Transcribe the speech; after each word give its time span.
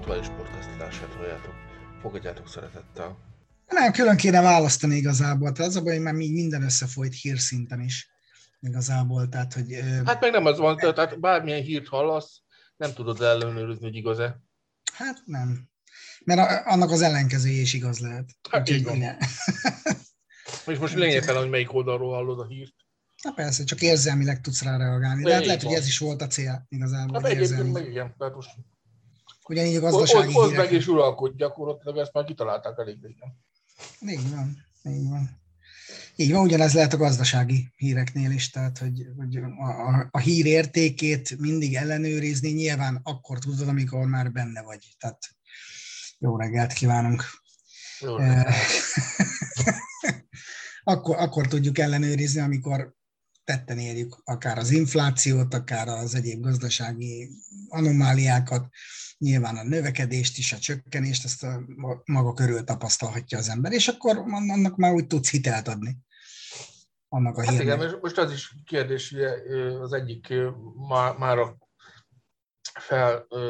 aktuális 0.00 0.28
podcast 0.28 0.68
adását 0.74 1.14
halljátok. 1.14 1.54
Fogadjátok 2.00 2.48
szeretettel. 2.48 3.18
Nem, 3.66 3.92
külön 3.92 4.16
kéne 4.16 4.40
választani 4.40 4.96
igazából. 4.96 5.52
Tehát 5.52 5.70
az 5.70 5.76
a 5.76 5.82
baj, 5.82 5.92
hogy 5.94 6.02
már 6.02 6.14
minden 6.14 6.62
összefolyt 6.62 7.14
hírszinten 7.14 7.80
is 7.80 8.10
igazából. 8.60 9.28
Tehát, 9.28 9.52
hogy, 9.52 9.80
hát 10.04 10.20
meg 10.20 10.30
nem 10.30 10.46
az 10.46 10.58
van, 10.58 10.76
tehát 10.76 11.20
bármilyen 11.20 11.62
hírt 11.62 11.88
hallasz, 11.88 12.42
nem 12.76 12.92
tudod 12.92 13.20
ellenőrizni, 13.20 13.84
hogy 13.84 13.96
igaz-e. 13.96 14.40
Hát 14.92 15.22
nem. 15.24 15.68
Mert 16.24 16.66
annak 16.66 16.90
az 16.90 17.00
ellenkezője 17.02 17.60
is 17.60 17.74
igaz 17.74 17.98
lehet. 17.98 18.30
Hát 18.50 18.68
így 18.68 18.84
van. 18.84 19.02
És 20.66 20.78
most 20.78 20.94
lényegtelen, 20.94 21.40
hogy 21.40 21.50
melyik 21.50 21.74
oldalról 21.74 22.14
hallod 22.14 22.40
a 22.40 22.46
hírt. 22.46 22.74
Na 23.22 23.32
persze, 23.32 23.64
csak 23.64 23.80
érzelmileg 23.80 24.40
tudsz 24.40 24.62
rá 24.62 24.76
reagálni. 24.76 25.22
De 25.22 25.34
hát 25.34 25.46
lehet, 25.46 25.62
hogy 25.62 25.74
ez 25.74 25.86
is 25.86 25.98
volt 25.98 26.22
a 26.22 26.26
cél 26.26 26.66
igazából. 26.68 27.20
Hát 27.20 27.30
egyébként 27.30 27.72
meg 27.72 27.88
igen. 27.88 28.14
Tehát 28.18 28.34
most 28.34 28.50
Ugyanígy 29.50 29.76
a 29.76 29.80
gazdasági 29.80 30.32
Ott 30.34 30.56
meg 30.56 30.72
is 30.72 30.86
uralkodj 30.86 31.36
gyakorlatilag, 31.36 31.96
ezt 31.96 32.12
már 32.12 32.24
kitalálták 32.24 32.78
elég 32.78 32.98
régen. 33.02 33.38
Így 34.00 34.30
van, 34.30 34.56
így 34.84 35.08
van. 35.08 35.38
Így 36.16 36.32
van, 36.32 36.42
ugyanez 36.42 36.74
lehet 36.74 36.92
a 36.92 36.96
gazdasági 36.96 37.68
híreknél 37.76 38.30
is, 38.30 38.50
tehát 38.50 38.78
hogy, 38.78 39.06
hogy 39.16 39.36
a, 39.36 39.64
a, 39.68 40.08
a 40.10 40.18
hír 40.18 40.46
értékét 40.46 41.38
mindig 41.38 41.74
ellenőrizni, 41.74 42.50
nyilván 42.50 43.00
akkor 43.02 43.38
tudod, 43.38 43.68
amikor 43.68 44.06
már 44.06 44.32
benne 44.32 44.62
vagy. 44.62 44.86
Tehát 44.98 45.18
jó 46.18 46.36
reggelt 46.36 46.72
kívánunk. 46.72 47.24
Jó 48.00 48.16
reggelt. 48.16 48.54
akkor, 50.92 51.16
akkor 51.18 51.46
tudjuk 51.46 51.78
ellenőrizni, 51.78 52.40
amikor 52.40 52.94
tetten 53.50 53.78
érjük 53.78 54.20
akár 54.24 54.58
az 54.58 54.70
inflációt, 54.70 55.54
akár 55.54 55.88
az 55.88 56.14
egyéb 56.14 56.42
gazdasági 56.42 57.30
anomáliákat, 57.68 58.68
nyilván 59.18 59.56
a 59.56 59.62
növekedést 59.62 60.38
is, 60.38 60.52
a 60.52 60.58
csökkenést, 60.58 61.24
ezt 61.24 61.42
a 61.42 61.62
maga 62.04 62.32
körül 62.32 62.64
tapasztalhatja 62.64 63.38
az 63.38 63.48
ember, 63.48 63.72
és 63.72 63.88
akkor 63.88 64.18
annak 64.26 64.76
már 64.76 64.92
úgy 64.92 65.06
tudsz 65.06 65.30
hitelt 65.30 65.68
adni. 65.68 65.96
Annak 67.08 67.36
a 67.36 67.44
hát 67.44 67.60
igen, 67.60 67.98
most 68.02 68.18
az 68.18 68.32
is 68.32 68.54
kérdés, 68.64 69.12
ugye 69.12 69.30
az 69.80 69.92
egyik 69.92 70.34
már 71.18 71.38
a 71.38 71.58
feltűzött 72.80 73.48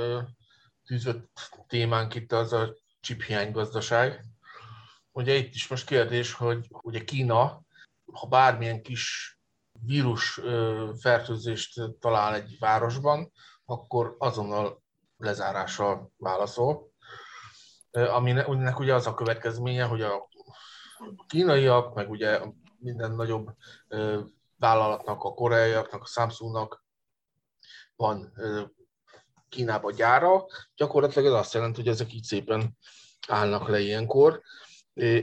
témánk 1.66 2.14
itt 2.14 2.32
az 2.32 2.52
a 2.52 2.76
csiphiány 3.00 3.52
gazdaság. 3.52 4.24
Ugye 5.12 5.34
itt 5.34 5.54
is 5.54 5.68
most 5.68 5.86
kérdés, 5.86 6.32
hogy 6.32 6.66
ugye 6.70 7.04
Kína, 7.04 7.62
ha 8.12 8.26
bármilyen 8.26 8.82
kis 8.82 9.34
vírus 9.86 10.40
fertőzést 11.00 11.80
talál 12.00 12.34
egy 12.34 12.56
városban, 12.58 13.32
akkor 13.64 14.16
azonnal 14.18 14.82
lezárással 15.16 16.12
válaszol. 16.16 16.92
Aminek 17.90 18.78
ugye 18.78 18.94
az 18.94 19.06
a 19.06 19.14
következménye, 19.14 19.84
hogy 19.84 20.02
a 20.02 20.28
kínaiak, 21.26 21.94
meg 21.94 22.10
ugye 22.10 22.40
minden 22.78 23.12
nagyobb 23.12 23.50
vállalatnak, 24.56 25.22
a 25.22 25.34
koreaiaknak, 25.34 26.02
a 26.02 26.06
Samsungnak 26.06 26.84
van 27.96 28.32
Kínában 29.48 29.94
gyára, 29.94 30.46
gyakorlatilag 30.76 31.26
ez 31.32 31.38
azt 31.38 31.54
jelenti, 31.54 31.80
hogy 31.80 31.90
ezek 31.90 32.12
így 32.12 32.22
szépen 32.22 32.76
állnak 33.28 33.68
le 33.68 33.80
ilyenkor, 33.80 34.42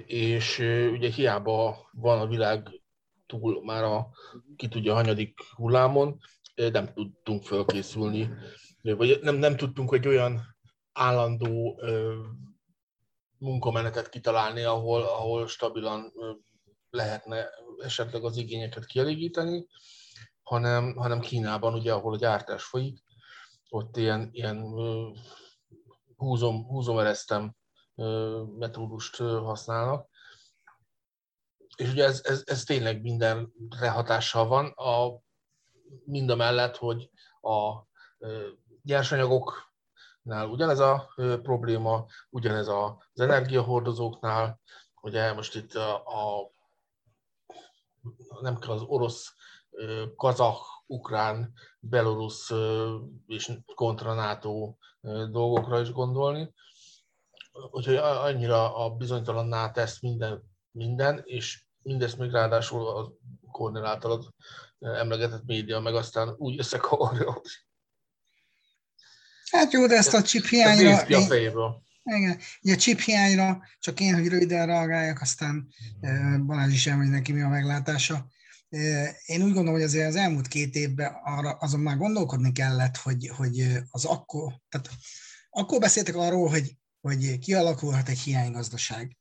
és 0.05 0.59
ugye 0.91 1.09
hiába 1.09 1.89
van 1.91 2.19
a 2.19 2.27
világ 2.27 2.81
túl 3.27 3.63
már 3.63 3.83
a 3.83 4.09
ki 4.55 4.67
tudja 4.67 4.93
hanyadik 4.93 5.39
hullámon, 5.55 6.19
nem 6.55 6.93
tudtunk 6.93 7.43
felkészülni, 7.43 8.29
vagy 8.81 9.19
nem, 9.21 9.35
nem 9.35 9.55
tudtunk 9.55 9.93
egy 9.93 10.07
olyan 10.07 10.41
állandó 10.91 11.81
munkamenetet 13.37 14.09
kitalálni, 14.09 14.63
ahol, 14.63 15.01
ahol 15.01 15.47
stabilan 15.47 16.13
lehetne 16.89 17.49
esetleg 17.77 18.23
az 18.23 18.37
igényeket 18.37 18.85
kielégíteni, 18.85 19.67
hanem, 20.41 20.95
hanem 20.95 21.19
Kínában, 21.19 21.73
ugye, 21.73 21.93
ahol 21.93 22.13
a 22.13 22.17
gyártás 22.17 22.63
folyik, 22.63 23.03
ott 23.69 23.97
ilyen, 23.97 24.29
ilyen 24.31 24.63
húzom, 26.15 26.65
húzom 26.67 26.99
eresztem 26.99 27.55
metódust 28.57 29.15
használnak, 29.17 30.09
és 31.77 31.91
ugye 31.91 32.03
ez, 32.03 32.21
ez, 32.23 32.43
ez 32.45 32.63
tényleg 32.63 33.01
mindenre 33.01 33.89
hatással 33.89 34.47
van, 34.47 34.65
a, 34.65 35.21
mind 36.05 36.29
a 36.29 36.35
mellett, 36.35 36.75
hogy 36.75 37.09
a 37.41 37.85
nyersanyagoknál 38.83 40.47
ugyanez 40.49 40.79
a 40.79 41.13
probléma, 41.41 42.05
ugyanez 42.29 42.67
az 42.67 43.19
energiahordozóknál, 43.19 44.59
ugye 45.01 45.33
most 45.33 45.55
itt 45.55 45.73
a, 45.75 45.95
a 45.95 46.51
nem 48.41 48.57
kell 48.59 48.71
az 48.71 48.81
orosz, 48.81 49.35
kazah, 50.15 50.57
ukrán, 50.85 51.53
belorusz 51.79 52.51
és 53.27 53.51
kontra 53.75 54.13
NATO 54.13 54.75
dolgokra 55.31 55.79
is 55.79 55.91
gondolni. 55.91 56.53
Úgyhogy 57.71 57.95
annyira 57.95 58.75
a 58.75 58.89
bizonytalanná 58.89 59.71
tesz 59.71 60.01
minden, 60.01 60.43
minden, 60.71 61.21
és 61.25 61.66
mindezt 61.87 62.17
még 62.17 62.31
ráadásul 62.31 62.87
a 62.87 63.11
Kornél 63.51 63.85
általad 63.85 64.33
emlegetett 64.79 65.45
média, 65.45 65.79
meg 65.79 65.95
aztán 65.95 66.35
úgy 66.37 66.59
összekavarja. 66.59 67.41
Hát 69.51 69.71
jó, 69.71 69.87
de 69.87 69.95
ezt 69.95 70.13
a 70.13 70.21
chip 70.21 70.45
hiányra... 70.45 70.89
Ez 70.89 71.11
a 71.11 71.21
fejéből. 71.21 71.81
Igen, 72.03 72.39
ugye 72.61 72.73
a 72.73 72.77
chip 72.77 72.99
hiányra, 72.99 73.63
csak 73.79 73.99
én, 73.99 74.13
hogy 74.13 74.27
röviden 74.27 74.65
reagáljak, 74.65 75.21
aztán 75.21 75.67
Balázs 76.45 76.73
is 76.73 76.87
elmegy 76.87 77.09
neki 77.09 77.31
mi 77.31 77.41
a 77.41 77.47
meglátása. 77.47 78.27
Én 79.25 79.41
úgy 79.41 79.53
gondolom, 79.53 79.73
hogy 79.73 79.83
azért 79.83 80.07
az 80.07 80.15
elmúlt 80.15 80.47
két 80.47 80.75
évben 80.75 81.15
arra, 81.23 81.51
azon 81.51 81.79
már 81.79 81.97
gondolkodni 81.97 82.51
kellett, 82.51 82.97
hogy, 82.97 83.27
hogy 83.27 83.67
az 83.89 84.05
akkor, 84.05 84.53
tehát 84.69 84.89
akkor 85.49 85.79
beszéltek 85.79 86.15
arról, 86.15 86.49
hogy, 86.49 86.77
hogy 87.01 87.39
kialakulhat 87.39 88.09
egy 88.09 88.19
hiánygazdaság. 88.19 89.17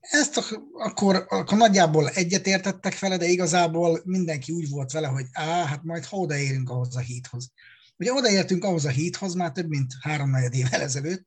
Ezt 0.00 0.36
akkor, 0.72 1.26
akkor 1.28 1.58
nagyjából 1.58 2.08
egyetértettek 2.08 2.98
vele, 2.98 3.16
de 3.16 3.26
igazából 3.26 4.00
mindenki 4.04 4.52
úgy 4.52 4.68
volt 4.68 4.92
vele, 4.92 5.06
hogy 5.06 5.26
á, 5.32 5.64
hát 5.64 5.82
majd 5.82 6.04
ha 6.04 6.16
odaérünk 6.16 6.70
ahhoz 6.70 6.96
a 6.96 7.00
híthoz. 7.00 7.50
Ugye 7.96 8.12
odaértünk 8.12 8.64
ahhoz 8.64 8.84
a 8.84 8.90
híthoz 8.90 9.34
már 9.34 9.52
több 9.52 9.68
mint 9.68 9.92
három 10.00 10.34
évvel 10.34 10.80
ezelőtt, 10.80 11.26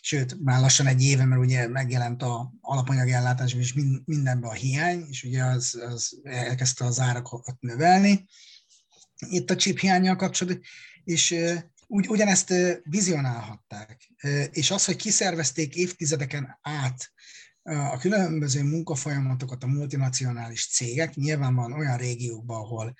sőt, 0.00 0.40
már 0.40 0.60
lassan 0.60 0.86
egy 0.86 1.02
éve, 1.02 1.24
mert 1.24 1.40
ugye 1.40 1.68
megjelent 1.68 2.22
a 2.22 2.52
alapanyagellátásban 2.60 3.60
is 3.60 3.74
mindenben 4.04 4.50
a 4.50 4.54
hiány, 4.54 5.06
és 5.08 5.22
ugye 5.22 5.44
az, 5.44 5.74
az 5.88 6.20
elkezdte 6.22 6.84
az 6.84 7.00
árakat 7.00 7.60
növelni. 7.60 8.26
Itt 9.28 9.50
a 9.50 9.56
chip 9.56 9.78
hiányjal 9.78 10.16
kapcsolatban, 10.16 10.62
és 11.04 11.34
ugy, 11.86 12.08
ugyanezt 12.08 12.54
vizionálhatták. 12.82 14.12
És 14.50 14.70
az, 14.70 14.84
hogy 14.84 14.96
kiszervezték 14.96 15.74
évtizedeken 15.74 16.58
át 16.62 17.12
a 17.62 17.98
különböző 17.98 18.62
munkafolyamatokat 18.62 19.62
a 19.62 19.66
multinacionális 19.66 20.68
cégek, 20.68 21.14
nyilván 21.14 21.54
van 21.54 21.72
olyan 21.72 21.96
régiókban, 21.96 22.60
ahol 22.60 22.94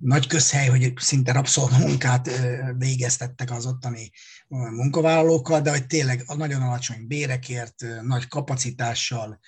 nagy 0.00 0.26
közhely, 0.26 0.68
hogy 0.68 0.92
szinte 0.96 1.32
rabszolgamunkát 1.32 2.30
végeztettek 2.76 3.50
az 3.50 3.66
ottani 3.66 4.10
munkavállalókkal, 4.48 5.60
de 5.60 5.70
hogy 5.70 5.86
tényleg 5.86 6.22
a 6.26 6.34
nagyon 6.34 6.62
alacsony 6.62 7.06
bérekért, 7.06 7.84
nagy 8.02 8.28
kapacitással, 8.28 9.40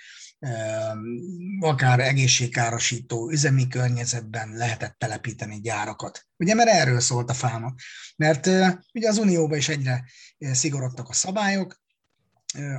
akár 1.60 2.00
egészségkárosító 2.00 3.30
üzemi 3.30 3.68
környezetben 3.68 4.52
lehetett 4.52 4.98
telepíteni 4.98 5.60
gyárakat. 5.60 6.26
Ugye, 6.36 6.54
mert 6.54 6.68
erről 6.68 7.00
szólt 7.00 7.30
a 7.30 7.34
fáma. 7.34 7.75
Mert 8.16 8.46
ugye 8.94 9.08
az 9.08 9.18
Unióban 9.18 9.58
is 9.58 9.68
egyre 9.68 10.04
szigorodtak 10.38 11.08
a 11.08 11.12
szabályok, 11.12 11.81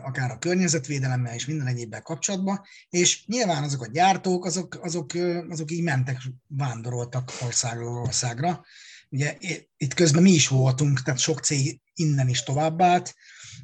akár 0.03 0.31
a 0.31 0.37
környezetvédelemmel 0.37 1.33
és 1.33 1.45
minden 1.45 1.67
egyébben 1.67 2.01
kapcsolatban, 2.01 2.61
és 2.89 3.25
nyilván 3.25 3.63
azok 3.63 3.81
a 3.81 3.91
gyártók, 3.91 4.45
azok, 4.45 4.79
azok, 4.81 5.11
azok 5.49 5.71
így 5.71 5.83
mentek, 5.83 6.21
vándoroltak 6.47 7.31
országról 7.41 8.01
országra. 8.01 8.65
Ugye 9.09 9.37
itt 9.77 9.93
közben 9.93 10.21
mi 10.21 10.31
is 10.31 10.47
voltunk, 10.47 11.01
tehát 11.01 11.19
sok 11.19 11.39
cég 11.39 11.81
innen 11.93 12.29
is 12.29 12.43
továbbált, 12.43 13.15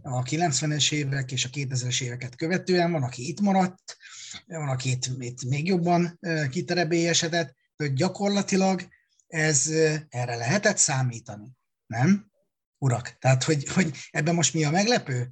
a 0.02 0.24
90-es 0.24 0.92
évek 0.92 1.32
és 1.32 1.46
a 1.46 1.50
2000-es 1.50 2.02
éveket 2.02 2.36
követően, 2.36 2.92
van, 2.92 3.04
aki 3.04 3.28
itt 3.28 3.40
maradt, 3.40 3.98
van, 4.46 4.70
aki 4.70 4.90
itt, 4.90 5.06
itt 5.20 5.44
még 5.44 5.68
jobban 5.68 6.20
kiterebélyesedett, 6.50 7.56
hogy 7.76 7.94
gyakorlatilag 7.94 8.88
ez 9.28 9.68
erre 10.10 10.36
lehetett 10.36 10.78
számítani, 10.78 11.52
nem? 11.86 12.32
Urak, 12.78 13.18
tehát 13.20 13.44
hogy, 13.44 13.68
hogy 13.68 13.98
ebben 14.12 14.36
most 14.36 14.54
mi 14.54 14.64
a 14.64 14.72
meglepő? 14.72 15.32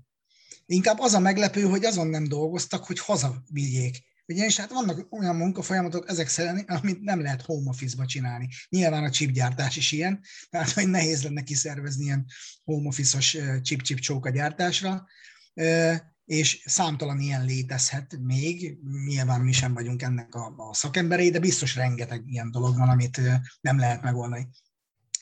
Inkább 0.70 1.00
az 1.00 1.14
a 1.14 1.20
meglepő, 1.20 1.62
hogy 1.62 1.86
azon 1.86 2.08
nem 2.08 2.28
dolgoztak, 2.28 2.86
hogy 2.86 3.00
hazavigyék 3.00 4.06
Ugyanis 4.30 4.58
hát 4.58 4.72
vannak 4.72 5.08
olyan 5.10 5.36
munkafolyamatok 5.36 6.10
ezek 6.10 6.28
szerint, 6.28 6.70
amit 6.70 7.02
nem 7.02 7.22
lehet 7.22 7.42
home 7.42 7.70
office-ba 7.70 8.06
csinálni. 8.06 8.50
Nyilván 8.70 9.04
a 9.04 9.10
chipgyártás 9.10 9.76
is 9.76 9.92
ilyen, 9.92 10.20
tehát 10.50 10.72
hogy 10.72 10.88
nehéz 10.88 11.24
lenne 11.24 11.42
kiszervezni 11.42 12.04
ilyen 12.04 12.26
home 12.64 12.88
office-os 12.88 13.38
chip-chip 13.62 14.00
csóka 14.00 14.30
gyártásra, 14.30 15.06
és 16.26 16.64
számtalan 16.66 17.20
ilyen 17.20 17.46
létezhet 17.46 18.18
még, 18.20 18.78
nyilván 19.06 19.42
mi 19.42 19.52
sem 19.52 19.74
vagyunk 19.74 20.02
ennek 20.02 20.36
a, 20.36 20.54
a 20.58 20.74
szakemberei, 20.74 21.30
de 21.30 21.40
biztos 21.40 21.76
rengeteg 21.76 22.24
ilyen 22.26 22.52
dolog 22.52 22.78
van, 22.78 22.90
amit 22.90 23.22
nem 23.62 23.80
lehet 23.80 24.02
megoldani. 24.02 24.48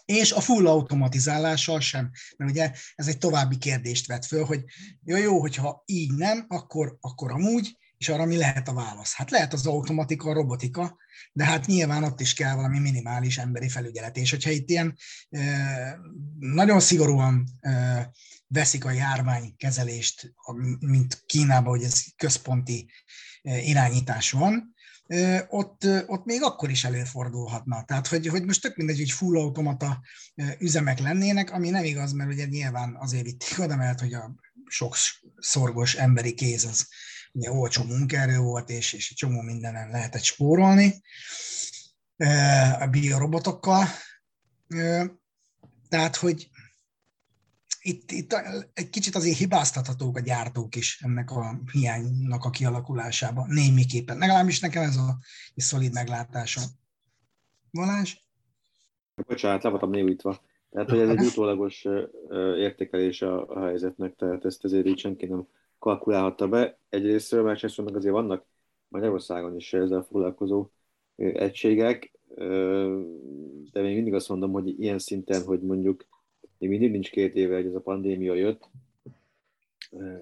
És 0.06 0.32
a 0.32 0.42
full 0.42 0.68
automatizálással 0.68 1.80
sem, 1.80 2.12
mert 2.38 2.52
ugye 2.52 2.72
ez 2.96 3.08
egy 3.08 3.18
további 3.18 3.58
kérdést 3.58 4.08
vet 4.08 4.26
föl, 4.26 4.46
hogy 4.46 4.64
jó, 5.04 5.18
jó, 5.18 5.40
hogyha 5.40 5.84
így 5.86 6.14
nem, 6.14 6.46
akkor, 6.48 6.98
akkor 7.02 7.32
amúgy, 7.32 7.78
és 7.98 8.10
arra 8.10 8.26
mi 8.26 8.38
lehet 8.38 8.68
a 8.68 8.74
válasz? 8.74 9.14
Hát 9.14 9.32
lehet 9.32 9.54
az 9.54 9.66
automatika, 9.66 10.30
a 10.30 10.34
robotika, 10.34 10.98
de 11.32 11.46
hát 11.46 11.66
nyilván 11.66 12.04
ott 12.04 12.20
is 12.20 12.34
kell 12.34 12.56
valami 12.56 12.80
minimális 12.80 13.38
emberi 13.38 13.70
felügyelet. 13.70 14.18
És 14.18 14.30
hogyha 14.30 14.50
itt 14.50 14.70
ilyen 14.70 14.98
nagyon 16.40 16.80
szigorúan 16.80 17.50
veszik 18.48 18.86
a 18.86 18.92
járványkezelést, 18.92 20.34
mint 20.80 21.24
Kínában, 21.26 21.70
hogy 21.70 21.84
ez 21.84 22.04
központi 22.16 22.92
irányítás 23.42 24.32
van, 24.32 24.75
ott, 25.48 25.88
ott 26.08 26.26
még 26.26 26.44
akkor 26.44 26.70
is 26.70 26.84
előfordulhatna. 26.84 27.84
Tehát, 27.86 28.08
hogy, 28.08 28.28
hogy 28.28 28.46
most 28.46 28.62
tök 28.62 28.76
mindegy, 28.76 28.98
hogy 28.98 29.12
full 29.12 29.38
automata 29.38 30.02
üzemek 30.60 31.00
lennének, 31.00 31.52
ami 31.52 31.70
nem 31.70 31.84
igaz, 31.84 32.12
mert 32.12 32.32
ugye 32.32 32.46
nyilván 32.46 32.96
azért 33.00 33.24
vitték 33.24 33.60
oda, 33.60 33.76
mert 33.76 34.00
hogy 34.00 34.14
a 34.14 34.36
sok 34.68 34.96
szorgos 35.38 35.96
emberi 35.96 36.34
kéz 36.34 36.66
az 36.66 36.88
ugye 37.32 37.52
olcsó 37.52 37.84
munkaerő 37.84 38.38
volt, 38.38 38.70
és, 38.70 38.94
és 38.94 39.10
egy 39.10 39.16
csomó 39.16 39.42
mindenen 39.42 39.90
lehetett 39.90 40.24
spórolni 40.24 41.02
a 42.80 42.88
biorobotokkal. 42.88 43.88
Tehát, 45.90 46.16
hogy 46.16 46.50
itt, 47.88 48.12
itt 48.12 48.34
egy 48.74 48.90
kicsit 48.90 49.16
azért 49.16 49.38
hibáztathatók 49.38 50.18
a 50.18 50.20
gyártók 50.20 50.76
is 50.76 51.02
ennek 51.02 51.32
a 51.32 51.60
hiánynak 51.72 52.44
a 52.44 52.50
kialakulásában, 52.50 53.48
némiképpen. 53.50 54.18
Legalábbis 54.18 54.60
nekem 54.60 54.84
ez 54.84 54.96
a 54.98 55.18
egy 55.56 55.64
szolid 55.64 55.94
meglátása. 55.94 56.62
Valás? 57.72 58.28
Bocsánat, 59.28 59.64
le 59.64 59.70
voltam 59.70 59.90
névítva. 59.90 60.42
Tehát, 60.72 60.90
hogy 60.90 61.00
ez 61.00 61.10
egy 61.10 61.26
utólagos 61.26 61.86
értékelés 62.58 63.22
a, 63.22 63.60
helyzetnek, 63.66 64.16
tehát 64.16 64.46
ezt 64.46 64.64
azért 64.64 64.86
így 64.86 65.00
senki 65.00 65.26
nem 65.26 65.48
kalkulálhatta 65.80 66.48
be. 66.48 66.80
Egyrésztről, 66.90 67.44
másrészt 67.44 67.80
azért 67.80 68.14
vannak 68.14 68.46
Magyarországon 68.88 69.56
is 69.56 69.74
ezzel 69.74 70.02
foglalkozó 70.02 70.70
egységek, 71.16 72.12
de 73.72 73.82
még 73.82 73.96
mindig 73.96 74.14
azt 74.14 74.30
mondom, 74.30 74.52
hogy 74.52 74.80
ilyen 74.80 75.00
szinten, 75.00 75.44
hogy 75.44 75.62
mondjuk 75.62 76.06
még 76.58 76.70
mindig 76.70 76.92
nincs 76.92 77.10
két 77.10 77.36
éve, 77.36 77.56
hogy 77.56 77.66
ez 77.66 77.76
a 77.76 77.80
pandémia 77.80 78.34
jött, 78.34 78.70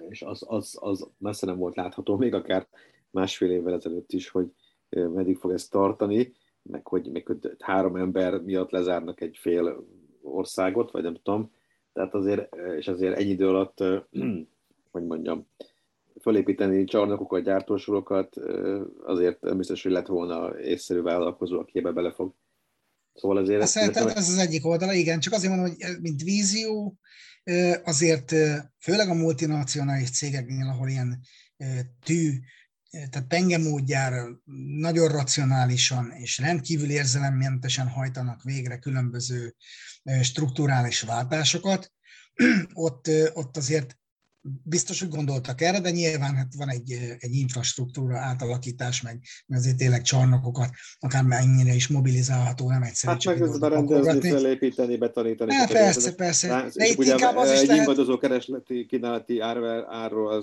és 0.08 0.22
az, 0.22 0.44
az, 0.46 0.78
az 0.80 1.08
messze 1.18 1.46
nem 1.46 1.58
volt 1.58 1.76
látható, 1.76 2.16
még 2.16 2.34
akár 2.34 2.66
másfél 3.10 3.50
évvel 3.50 3.74
ezelőtt 3.74 4.12
is, 4.12 4.28
hogy 4.28 4.52
meddig 4.88 5.36
fog 5.36 5.52
ezt 5.52 5.70
tartani, 5.70 6.32
meg 6.62 6.86
hogy 6.86 7.10
még 7.10 7.28
három 7.58 7.96
ember 7.96 8.42
miatt 8.42 8.70
lezárnak 8.70 9.20
egy 9.20 9.36
fél 9.36 9.86
országot, 10.22 10.90
vagy 10.90 11.02
nem 11.02 11.16
tudom. 11.22 11.50
Tehát 11.92 12.14
azért, 12.14 12.56
és 12.76 12.88
azért 12.88 13.18
ennyi 13.18 13.30
idő 13.30 13.48
alatt, 13.48 13.78
hogy 14.92 15.04
mondjam, 15.06 15.46
felépíteni 16.20 16.84
csarnokokat, 16.84 17.42
gyártósorokat, 17.42 18.36
azért 19.04 19.40
nem 19.40 19.56
biztos, 19.56 19.82
hogy 19.82 19.92
lett 19.92 20.06
volna 20.06 20.60
észszerű 20.60 21.00
vállalkozó, 21.00 21.58
aki 21.58 21.78
ebbe 21.78 21.92
belefog 21.92 22.32
Szóval 23.14 23.36
azért... 23.36 23.62
Ezt, 23.62 23.72
szerintem 23.72 24.08
ez 24.08 24.28
az 24.28 24.38
egyik 24.38 24.66
oldala, 24.66 24.92
igen, 24.92 25.20
csak 25.20 25.32
azért 25.32 25.52
mondom, 25.54 25.74
hogy 25.78 26.00
mint 26.00 26.22
vízió, 26.22 26.98
azért 27.84 28.34
főleg 28.78 29.08
a 29.08 29.14
multinacionális 29.14 30.10
cégeknél, 30.10 30.68
ahol 30.68 30.88
ilyen 30.88 31.20
tű, 32.04 32.38
tehát 32.90 33.28
pengemódjára 33.28 34.42
nagyon 34.78 35.08
racionálisan 35.08 36.10
és 36.10 36.38
rendkívül 36.38 36.90
érzelemmentesen 36.90 37.88
hajtanak 37.88 38.42
végre 38.42 38.78
különböző 38.78 39.54
strukturális 40.22 41.00
váltásokat, 41.00 41.92
ott, 42.72 43.10
ott 43.32 43.56
azért 43.56 43.98
biztos, 44.62 45.00
hogy 45.00 45.08
gondoltak 45.08 45.60
erre, 45.60 45.80
de 45.80 45.90
nyilván 45.90 46.34
hát 46.34 46.54
van 46.56 46.70
egy, 46.70 46.92
egy 47.18 47.34
infrastruktúra 47.34 48.18
átalakítás, 48.18 49.02
meg, 49.02 49.20
azért 49.48 49.76
tényleg 49.76 50.02
csarnokokat, 50.02 50.70
akár 50.98 51.22
mennyire 51.22 51.74
is 51.74 51.88
mobilizálható, 51.88 52.68
nem 52.68 52.82
egyszerű. 52.82 53.12
Hát 53.12 53.24
meg 53.24 53.40
ez 53.40 53.62
a 53.62 53.68
rendezni, 53.68 54.30
felépíteni, 54.30 54.96
betanítani. 54.96 55.54
Hát 55.54 55.72
persze, 55.72 56.14
persze. 56.14 56.48
Rá, 56.48 56.68
de 56.74 56.86
itt 56.86 57.04
inkább 57.04 57.36
az 57.36 57.52
is 57.52 57.66
lehet... 57.66 58.18
keresleti, 58.20 58.86
kínálati 58.86 59.40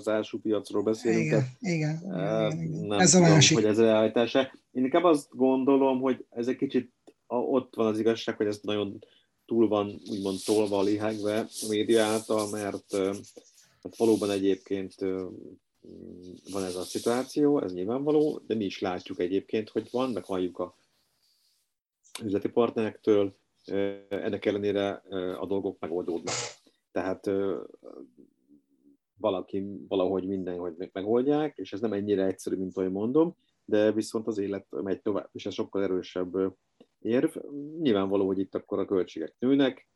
első 0.04 0.38
piacról 0.42 0.82
beszélünk. 0.82 1.24
Igen, 1.24 1.46
igen, 1.60 2.00
igen, 2.04 2.62
igen. 2.62 2.86
Nem 2.86 2.98
ez 2.98 3.14
a 3.14 3.20
másik. 3.20 3.56
hogy 3.56 3.66
ez 3.66 3.78
realitása. 3.78 4.52
Én 4.72 4.84
inkább 4.84 5.04
azt 5.04 5.26
gondolom, 5.30 6.00
hogy 6.00 6.24
ez 6.30 6.46
egy 6.46 6.56
kicsit 6.56 6.92
ott 7.26 7.74
van 7.74 7.86
az 7.86 7.98
igazság, 7.98 8.36
hogy 8.36 8.46
ez 8.46 8.58
nagyon 8.62 8.98
túl 9.46 9.68
van 9.68 10.00
úgymond 10.10 10.38
tolva 10.44 10.82
lihegve 10.82 11.38
a 11.38 11.66
média 11.68 12.04
által, 12.04 12.50
mert 12.50 12.84
Hát 13.82 13.96
valóban 13.96 14.30
egyébként 14.30 14.94
van 16.52 16.64
ez 16.64 16.76
a 16.76 16.82
szituáció, 16.82 17.62
ez 17.62 17.72
nyilvánvaló, 17.72 18.42
de 18.46 18.54
mi 18.54 18.64
is 18.64 18.80
látjuk 18.80 19.20
egyébként, 19.20 19.68
hogy 19.68 19.88
van, 19.90 20.10
meg 20.10 20.24
halljuk 20.24 20.58
a 20.58 20.76
üzleti 22.22 22.48
partnerektől, 22.48 23.36
ennek 24.08 24.44
ellenére 24.44 24.90
a 25.40 25.46
dolgok 25.46 25.80
megoldódnak. 25.80 26.34
Tehát 26.90 27.30
valaki 29.18 29.64
valahogy 29.88 30.26
minden, 30.26 30.58
hogy 30.58 30.90
megoldják, 30.92 31.58
és 31.58 31.72
ez 31.72 31.80
nem 31.80 31.92
ennyire 31.92 32.26
egyszerű, 32.26 32.56
mint 32.56 32.76
ahogy 32.76 32.90
mondom, 32.90 33.36
de 33.64 33.92
viszont 33.92 34.26
az 34.26 34.38
élet 34.38 34.66
megy 34.70 35.02
tovább, 35.02 35.28
és 35.32 35.46
ez 35.46 35.54
sokkal 35.54 35.82
erősebb 35.82 36.56
érv. 36.98 37.36
Nyilvánvaló, 37.80 38.26
hogy 38.26 38.38
itt 38.38 38.54
akkor 38.54 38.78
a 38.78 38.84
költségek 38.84 39.34
nőnek, 39.38 39.88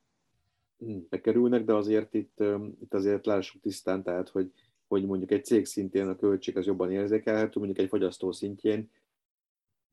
bekerülnek, 1.08 1.64
de 1.64 1.74
azért 1.74 2.14
itt, 2.14 2.40
itt 2.80 2.94
azért 2.94 3.26
lássuk 3.26 3.60
tisztán, 3.60 4.02
tehát 4.02 4.28
hogy, 4.28 4.52
hogy 4.86 5.06
mondjuk 5.06 5.30
egy 5.30 5.44
cég 5.44 5.64
szintén 5.64 6.08
a 6.08 6.16
költség 6.16 6.56
az 6.56 6.66
jobban 6.66 6.92
érzékelhető, 6.92 7.58
mondjuk 7.58 7.78
egy 7.78 7.88
fogyasztó 7.88 8.32
szintjén, 8.32 8.90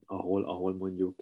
ahol, 0.05 0.43
ahol 0.43 0.73
mondjuk 0.73 1.21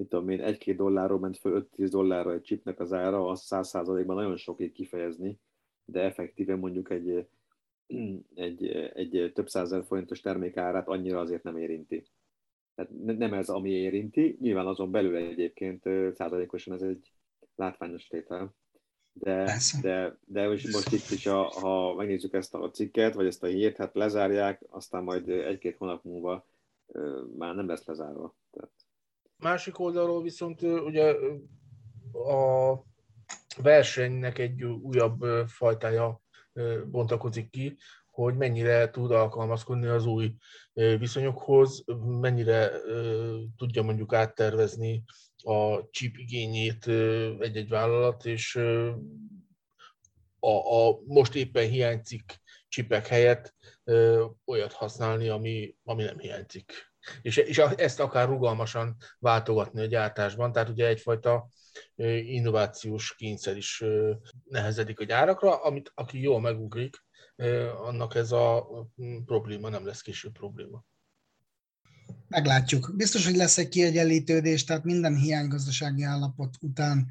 mit 0.00 0.08
tudom 0.08 0.28
én, 0.28 0.40
egy-két 0.40 0.76
dollárról 0.76 1.18
ment 1.18 1.38
föl 1.38 1.68
5-10 1.76 1.88
dollárra 1.90 2.32
egy 2.32 2.42
chipnek 2.42 2.80
az 2.80 2.92
ára, 2.92 3.28
az 3.28 3.46
100%-ban 3.50 4.16
nagyon 4.16 4.36
sok 4.36 4.72
kifejezni, 4.72 5.40
de 5.84 6.00
effektíven 6.00 6.58
mondjuk 6.58 6.90
egy, 6.90 7.26
egy, 8.34 8.66
egy 8.94 9.30
több 9.34 9.48
százezer 9.48 9.84
forintos 9.84 10.20
termék 10.20 10.56
árát 10.56 10.88
annyira 10.88 11.20
azért 11.20 11.42
nem 11.42 11.56
érinti. 11.56 12.04
Tehát 12.74 13.18
nem 13.18 13.34
ez, 13.34 13.48
ami 13.48 13.70
érinti, 13.70 14.36
nyilván 14.40 14.66
azon 14.66 14.90
belül 14.90 15.16
egyébként 15.16 15.82
százalékosan 16.14 16.74
ez 16.74 16.82
egy 16.82 17.12
látványos 17.54 18.06
tétel. 18.06 18.54
De, 19.12 19.58
de, 19.80 20.16
de 20.24 20.48
most, 20.48 20.72
most 20.72 20.92
itt 20.92 21.10
is, 21.10 21.26
a, 21.26 21.42
ha 21.42 21.94
megnézzük 21.94 22.34
ezt 22.34 22.54
a 22.54 22.70
cikket, 22.70 23.14
vagy 23.14 23.26
ezt 23.26 23.42
a 23.42 23.46
hírt, 23.46 23.76
hát 23.76 23.94
lezárják, 23.94 24.62
aztán 24.68 25.02
majd 25.02 25.28
egy-két 25.28 25.76
hónap 25.76 26.04
múlva 26.04 26.46
már 27.36 27.54
nem 27.54 27.66
lesz 27.66 27.84
lezárva. 27.84 28.34
Tehát. 28.50 28.70
Másik 29.36 29.78
oldalról 29.78 30.22
viszont 30.22 30.62
ugye 30.62 31.14
a 32.12 32.82
versenynek 33.62 34.38
egy 34.38 34.64
újabb 34.64 35.24
fajtája 35.46 36.20
bontakozik 36.86 37.50
ki, 37.50 37.76
hogy 38.22 38.36
mennyire 38.36 38.90
tud 38.90 39.10
alkalmazkodni 39.10 39.86
az 39.86 40.06
új 40.06 40.34
viszonyokhoz, 40.72 41.84
mennyire 42.20 42.70
tudja 43.56 43.82
mondjuk 43.82 44.14
áttervezni 44.14 45.04
a 45.42 45.88
chip 45.90 46.18
igényét 46.18 46.86
egy-egy 47.38 47.68
vállalat, 47.68 48.26
és 48.26 48.56
a, 50.38 50.86
a 50.86 51.00
most 51.06 51.34
éppen 51.34 51.68
hiányzik 51.68 52.40
csipek 52.68 53.06
helyett 53.06 53.54
olyat 54.44 54.72
használni, 54.72 55.28
ami, 55.28 55.76
ami 55.84 56.02
nem 56.02 56.18
hiányzik. 56.18 56.72
És, 57.22 57.36
és 57.36 57.58
ezt 57.58 58.00
akár 58.00 58.28
rugalmasan 58.28 58.96
váltogatni 59.18 59.80
a 59.80 59.86
gyártásban, 59.86 60.52
tehát 60.52 60.68
ugye 60.68 60.86
egyfajta 60.86 61.48
innovációs 62.24 63.14
kényszer 63.14 63.56
is 63.56 63.84
nehezedik 64.44 65.00
a 65.00 65.04
gyárakra, 65.04 65.56
amit 65.62 65.92
aki 65.94 66.20
jól 66.20 66.40
megugrik, 66.40 66.96
annak 67.86 68.14
ez 68.14 68.32
a 68.32 68.66
probléma 69.24 69.68
nem 69.68 69.86
lesz 69.86 70.00
később 70.00 70.32
probléma. 70.32 70.84
Meglátjuk. 72.28 72.92
Biztos, 72.96 73.24
hogy 73.24 73.36
lesz 73.36 73.58
egy 73.58 73.68
kiegyenlítődés, 73.68 74.64
tehát 74.64 74.84
minden 74.84 75.16
hiánygazdasági 75.16 76.02
állapot 76.02 76.56
után 76.60 77.10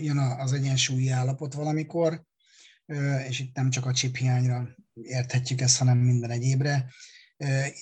jön 0.00 0.18
az 0.18 0.52
egyensúlyi 0.52 1.08
állapot 1.08 1.54
valamikor, 1.54 2.24
és 3.28 3.40
itt 3.40 3.54
nem 3.54 3.70
csak 3.70 3.86
a 3.86 3.92
chip 3.92 4.16
hiányra 4.16 4.68
érthetjük 5.02 5.60
ezt, 5.60 5.78
hanem 5.78 5.98
minden 5.98 6.30
egyébre. 6.30 6.92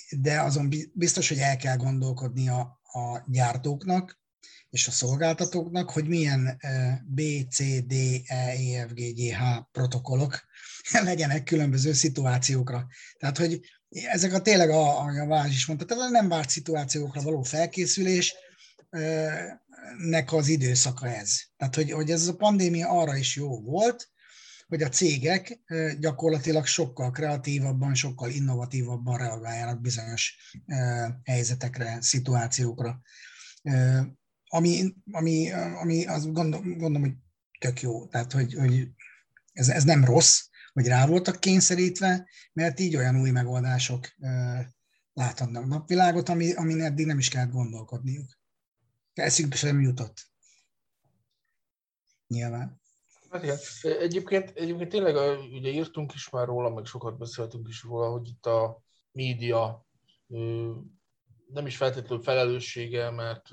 de 0.09 0.41
azon 0.41 0.69
biztos, 0.93 1.27
hogy 1.29 1.37
el 1.37 1.57
kell 1.57 1.77
gondolkodni 1.77 2.49
a, 2.49 2.59
a 2.83 3.23
gyártóknak 3.27 4.19
és 4.69 4.87
a 4.87 4.91
szolgáltatóknak, 4.91 5.89
hogy 5.89 6.07
milyen 6.07 6.61
B, 7.05 7.21
C, 7.49 7.85
D, 7.85 7.93
E, 8.25 8.35
E, 8.35 8.87
F, 8.87 8.91
G, 8.93 8.99
G, 9.15 9.33
H 9.33 9.43
protokollok 9.71 10.45
legyenek 11.03 11.43
különböző 11.43 11.93
szituációkra. 11.93 12.87
Tehát, 13.17 13.37
hogy 13.37 13.59
ezek 13.89 14.33
a 14.33 14.41
tényleg, 14.41 14.69
a, 14.69 14.99
a 14.99 15.25
Vázs 15.25 15.53
is 15.53 15.65
mondta, 15.65 15.85
tehát 15.85 16.03
a 16.03 16.09
nem 16.09 16.27
várt 16.27 16.49
szituációkra 16.49 17.21
való 17.21 17.41
felkészülés, 17.41 18.35
nek 19.97 20.33
az 20.33 20.47
időszaka 20.47 21.07
ez. 21.07 21.39
Tehát, 21.57 21.75
hogy, 21.75 21.91
hogy 21.91 22.11
ez 22.11 22.27
a 22.27 22.35
pandémia 22.35 22.89
arra 22.89 23.15
is 23.15 23.35
jó 23.35 23.61
volt, 23.61 24.09
hogy 24.67 24.83
a 24.83 24.89
cégek 24.89 25.59
gyakorlatilag 25.99 26.65
sokkal 26.65 27.11
kreatívabban, 27.11 27.95
sokkal 27.95 28.29
innovatívabban 28.29 29.17
reagáljanak 29.17 29.81
bizonyos 29.81 30.53
helyzetekre, 31.23 31.97
szituációkra. 32.01 33.01
Ami, 34.47 34.93
ami, 35.11 35.51
ami 35.51 36.05
azt 36.05 36.33
gondolom, 36.33 36.77
gondolom, 36.77 37.01
hogy 37.01 37.15
tök 37.59 37.81
jó. 37.81 38.07
Tehát, 38.07 38.31
hogy, 38.31 38.53
hogy 38.53 38.87
ez, 39.53 39.69
ez 39.69 39.83
nem 39.83 40.05
rossz, 40.05 40.47
hogy 40.73 40.87
rá 40.87 41.07
voltak 41.07 41.39
kényszerítve, 41.39 42.29
mert 42.53 42.79
így 42.79 42.95
olyan 42.95 43.19
új 43.19 43.29
megoldások 43.29 44.07
láthatnak 45.13 45.65
napvilágot, 45.65 46.29
ami, 46.29 46.53
amin 46.53 46.81
eddig 46.81 47.05
nem 47.05 47.17
is 47.17 47.29
kellett 47.29 47.51
gondolkodniuk. 47.51 48.39
Eszükbe 49.13 49.55
sem 49.55 49.81
jutott. 49.81 50.31
Nyilván. 52.27 52.81
Hát 53.29 53.43
igen. 53.43 53.57
Egyébként, 53.81 54.49
egyébként 54.55 54.89
tényleg 54.89 55.15
ugye 55.39 55.69
írtunk 55.69 56.13
is 56.13 56.29
már 56.29 56.47
róla, 56.47 56.69
meg 56.69 56.85
sokat 56.85 57.17
beszéltünk 57.17 57.67
is 57.67 57.83
róla, 57.83 58.09
hogy 58.09 58.27
itt 58.27 58.45
a 58.45 58.83
média 59.11 59.87
nem 61.47 61.65
is 61.65 61.77
feltétlenül 61.77 62.23
felelőssége, 62.23 63.09
mert 63.09 63.49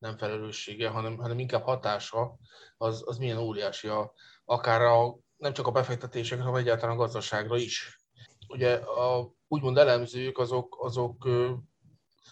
nem 0.00 0.16
felelőssége, 0.16 0.88
hanem, 0.88 1.16
hanem 1.16 1.38
inkább 1.38 1.62
hatása, 1.62 2.38
az, 2.76 3.02
az 3.06 3.18
milyen 3.18 3.38
óriási, 3.38 3.88
a, 3.88 4.12
akár 4.44 4.82
a, 4.82 5.18
nem 5.36 5.52
csak 5.52 5.66
a 5.66 5.70
befektetésekre, 5.70 6.44
hanem 6.44 6.60
egyáltalán 6.60 6.94
a 6.94 6.98
gazdaságra 6.98 7.56
is. 7.56 8.00
Ugye 8.48 8.74
a 8.74 9.32
úgymond 9.48 9.78
elemzők 9.78 10.38
azok, 10.38 10.76
azok 10.78 11.24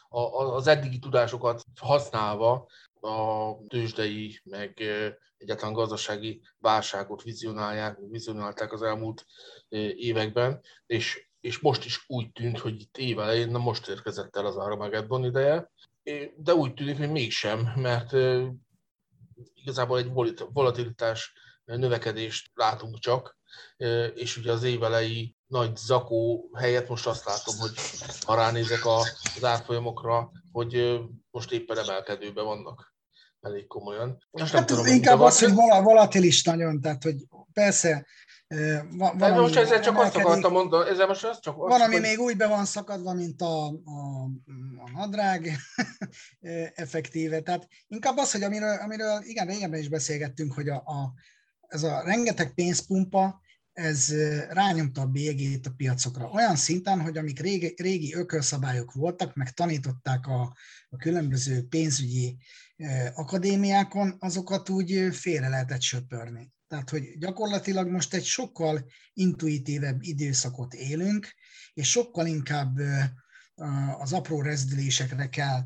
a, 0.08 0.20
az 0.20 0.66
eddigi 0.66 0.98
tudásokat 0.98 1.62
használva 1.80 2.66
a 3.00 3.52
tőzsdei, 3.66 4.40
meg 4.44 4.82
egyáltalán 5.36 5.74
gazdasági 5.74 6.42
válságot 6.58 7.22
vizionálják, 7.22 7.98
vizionálták 8.08 8.72
az 8.72 8.82
elmúlt 8.82 9.26
években, 9.96 10.60
és, 10.86 11.28
és 11.40 11.58
most 11.58 11.84
is 11.84 12.04
úgy 12.06 12.32
tűnt, 12.32 12.58
hogy 12.58 12.80
itt 12.80 12.96
évelején, 12.96 13.48
na 13.50 13.58
most 13.58 13.88
érkezett 13.88 14.36
el 14.36 14.46
az 14.46 14.56
Armageddon 14.56 15.24
ideje, 15.24 15.70
de 16.36 16.54
úgy 16.54 16.74
tűnik, 16.74 16.98
hogy 16.98 17.10
mégsem, 17.10 17.72
mert 17.76 18.12
igazából 19.54 19.98
egy 19.98 20.10
volatilitás 20.52 21.32
növekedést 21.64 22.50
látunk 22.54 22.98
csak, 22.98 23.38
és 24.14 24.36
ugye 24.36 24.52
az 24.52 24.62
évelei 24.62 25.36
nagy 25.46 25.76
zakó 25.76 26.50
helyett 26.56 26.88
most 26.88 27.06
azt 27.06 27.24
látom, 27.24 27.58
hogy 27.58 27.72
ha 28.26 28.34
ránézek 28.34 28.86
az 28.86 29.44
árfolyamokra, 29.44 30.30
hogy 30.52 31.00
most 31.30 31.52
éppen 31.52 31.78
emelkedőben 31.78 32.44
vannak 32.44 32.94
elég 33.40 33.66
komolyan. 33.66 34.26
Most 34.30 34.52
nem 34.52 34.60
hát 34.62 34.70
tudom, 34.70 34.86
inkább 34.86 35.20
az, 35.20 35.38
hogy 35.38 35.54
volatilis 35.82 36.42
nagyon, 36.42 36.80
tehát 36.80 37.02
hogy 37.02 37.16
persze 37.52 38.06
van, 38.90 39.18
van 39.18 39.32
most 39.32 39.56
ezzel 39.56 39.80
csak 39.80 39.98
azt 39.98 40.16
akartam 40.16 40.52
mondani, 40.52 40.90
ezzel 40.90 41.06
most 41.06 41.24
azt 41.24 41.42
csak 41.42 41.56
azt, 41.58 41.68
Van, 41.68 41.80
ami 41.80 41.92
hogy... 41.92 42.02
még 42.02 42.18
úgy 42.18 42.36
be 42.36 42.46
van 42.46 42.64
szakadva, 42.64 43.12
mint 43.12 43.42
a, 43.42 43.66
a, 43.66 44.24
a 44.84 44.90
nadrág 44.92 45.50
effektíve. 46.74 47.40
Tehát 47.40 47.68
inkább 47.88 48.16
az, 48.16 48.32
hogy 48.32 48.42
amiről, 48.42 48.78
amiről 48.78 49.20
igen, 49.22 49.46
régebben 49.46 49.80
is 49.80 49.88
beszélgettünk, 49.88 50.52
hogy 50.52 50.68
a, 50.68 50.74
a, 50.74 51.12
ez 51.60 51.82
a 51.82 52.02
rengeteg 52.04 52.54
pénzpumpa, 52.54 53.40
ez 53.72 54.14
rányomta 54.48 55.00
a 55.00 55.06
bélyegét 55.06 55.66
a 55.66 55.72
piacokra. 55.76 56.30
Olyan 56.30 56.56
szinten, 56.56 57.00
hogy 57.00 57.18
amik 57.18 57.40
régi, 57.40 57.74
régi 57.76 58.14
ökölszabályok 58.14 58.92
voltak, 58.92 59.34
meg 59.34 59.50
tanították 59.50 60.26
a, 60.26 60.40
a 60.88 60.96
különböző 60.96 61.66
pénzügyi 61.68 62.36
akadémiákon, 63.14 64.16
azokat 64.18 64.68
úgy 64.68 65.08
félre 65.12 65.48
lehetett 65.48 65.80
söpörni. 65.80 66.52
Tehát, 66.68 66.90
hogy 66.90 67.18
gyakorlatilag 67.18 67.88
most 67.88 68.14
egy 68.14 68.24
sokkal 68.24 68.90
intuitívebb 69.12 70.02
időszakot 70.02 70.74
élünk, 70.74 71.34
és 71.74 71.90
sokkal 71.90 72.26
inkább 72.26 72.78
az 73.98 74.12
apró 74.12 74.42
rezdülésekre 74.42 75.28
kell 75.28 75.62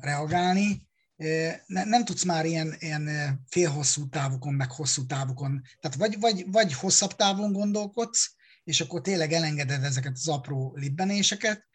reagálni, 0.00 0.88
ne, 1.66 1.84
nem 1.84 2.04
tudsz 2.04 2.24
már 2.24 2.46
ilyen, 2.46 2.76
ilyen 2.78 3.08
félhosszú 3.46 4.08
távokon, 4.08 4.54
meg 4.54 4.70
hosszú 4.70 5.06
távokon, 5.06 5.62
tehát 5.80 5.96
vagy, 5.96 6.20
vagy, 6.20 6.44
vagy 6.50 6.72
hosszabb 6.72 7.16
távon 7.16 7.52
gondolkodsz, 7.52 8.34
és 8.64 8.80
akkor 8.80 9.00
tényleg 9.00 9.32
elengeded 9.32 9.84
ezeket 9.84 10.12
az 10.12 10.28
apró 10.28 10.72
libbenéseket, 10.76 11.66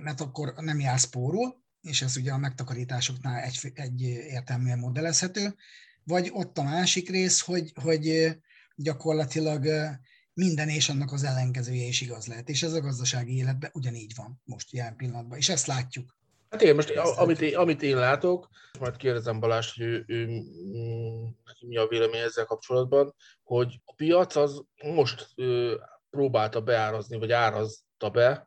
mert 0.00 0.20
akkor 0.20 0.54
nem 0.56 0.80
jársz 0.80 1.04
pórul, 1.04 1.64
és 1.80 2.02
ez 2.02 2.16
ugye 2.16 2.32
a 2.32 2.38
megtakarításoknál 2.38 3.42
egy, 3.42 3.70
egy 3.74 4.00
értelműen 4.02 4.78
modellezhető, 4.78 5.54
vagy 6.06 6.30
ott 6.32 6.58
a 6.58 6.62
másik 6.62 7.10
rész, 7.10 7.40
hogy, 7.40 7.72
hogy 7.82 8.36
gyakorlatilag 8.76 9.66
minden 10.34 10.68
és 10.68 10.88
annak 10.88 11.12
az 11.12 11.24
ellenkezője 11.24 11.86
is 11.86 12.00
igaz 12.00 12.26
lehet. 12.26 12.48
És 12.48 12.62
ez 12.62 12.72
a 12.72 12.80
gazdasági 12.80 13.36
életben 13.36 13.70
ugyanígy 13.74 14.12
van 14.16 14.40
most 14.44 14.72
jelen 14.72 14.96
pillanatban, 14.96 15.38
és 15.38 15.48
ezt 15.48 15.66
látjuk. 15.66 16.16
Hát 16.50 16.62
igen, 16.62 16.74
most 16.74 16.90
amit 16.90 17.40
én, 17.40 17.56
amit 17.56 17.82
én 17.82 17.96
látok, 17.96 18.48
majd 18.78 18.96
kérdezem 18.96 19.40
Balást, 19.40 19.76
hogy 19.76 19.84
ő, 19.84 20.04
ő, 20.06 20.26
mi 21.60 21.76
a 21.76 21.86
vélemény 21.86 22.20
ezzel 22.20 22.44
kapcsolatban, 22.44 23.14
hogy 23.42 23.80
a 23.84 23.94
piac 23.94 24.36
az 24.36 24.62
most 24.84 25.34
próbálta 26.10 26.60
beárazni, 26.60 27.18
vagy 27.18 27.32
árazta 27.32 28.10
be 28.12 28.46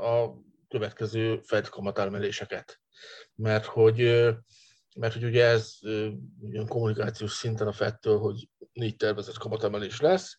a 0.00 0.30
következő 0.68 1.40
Fed 1.44 1.68
kamatelmeléseket. 1.68 2.80
Mert 3.34 3.64
hogy, 3.64 4.00
mert 4.96 5.12
hogy 5.12 5.24
ugye 5.24 5.44
ez 5.44 5.78
ugyan 6.40 6.66
kommunikációs 6.66 7.32
szinten 7.32 7.66
a 7.66 7.72
Fedtől, 7.72 8.18
hogy 8.18 8.48
négy 8.72 8.96
tervezett 8.96 9.38
kamatemelés 9.38 10.00
lesz, 10.00 10.38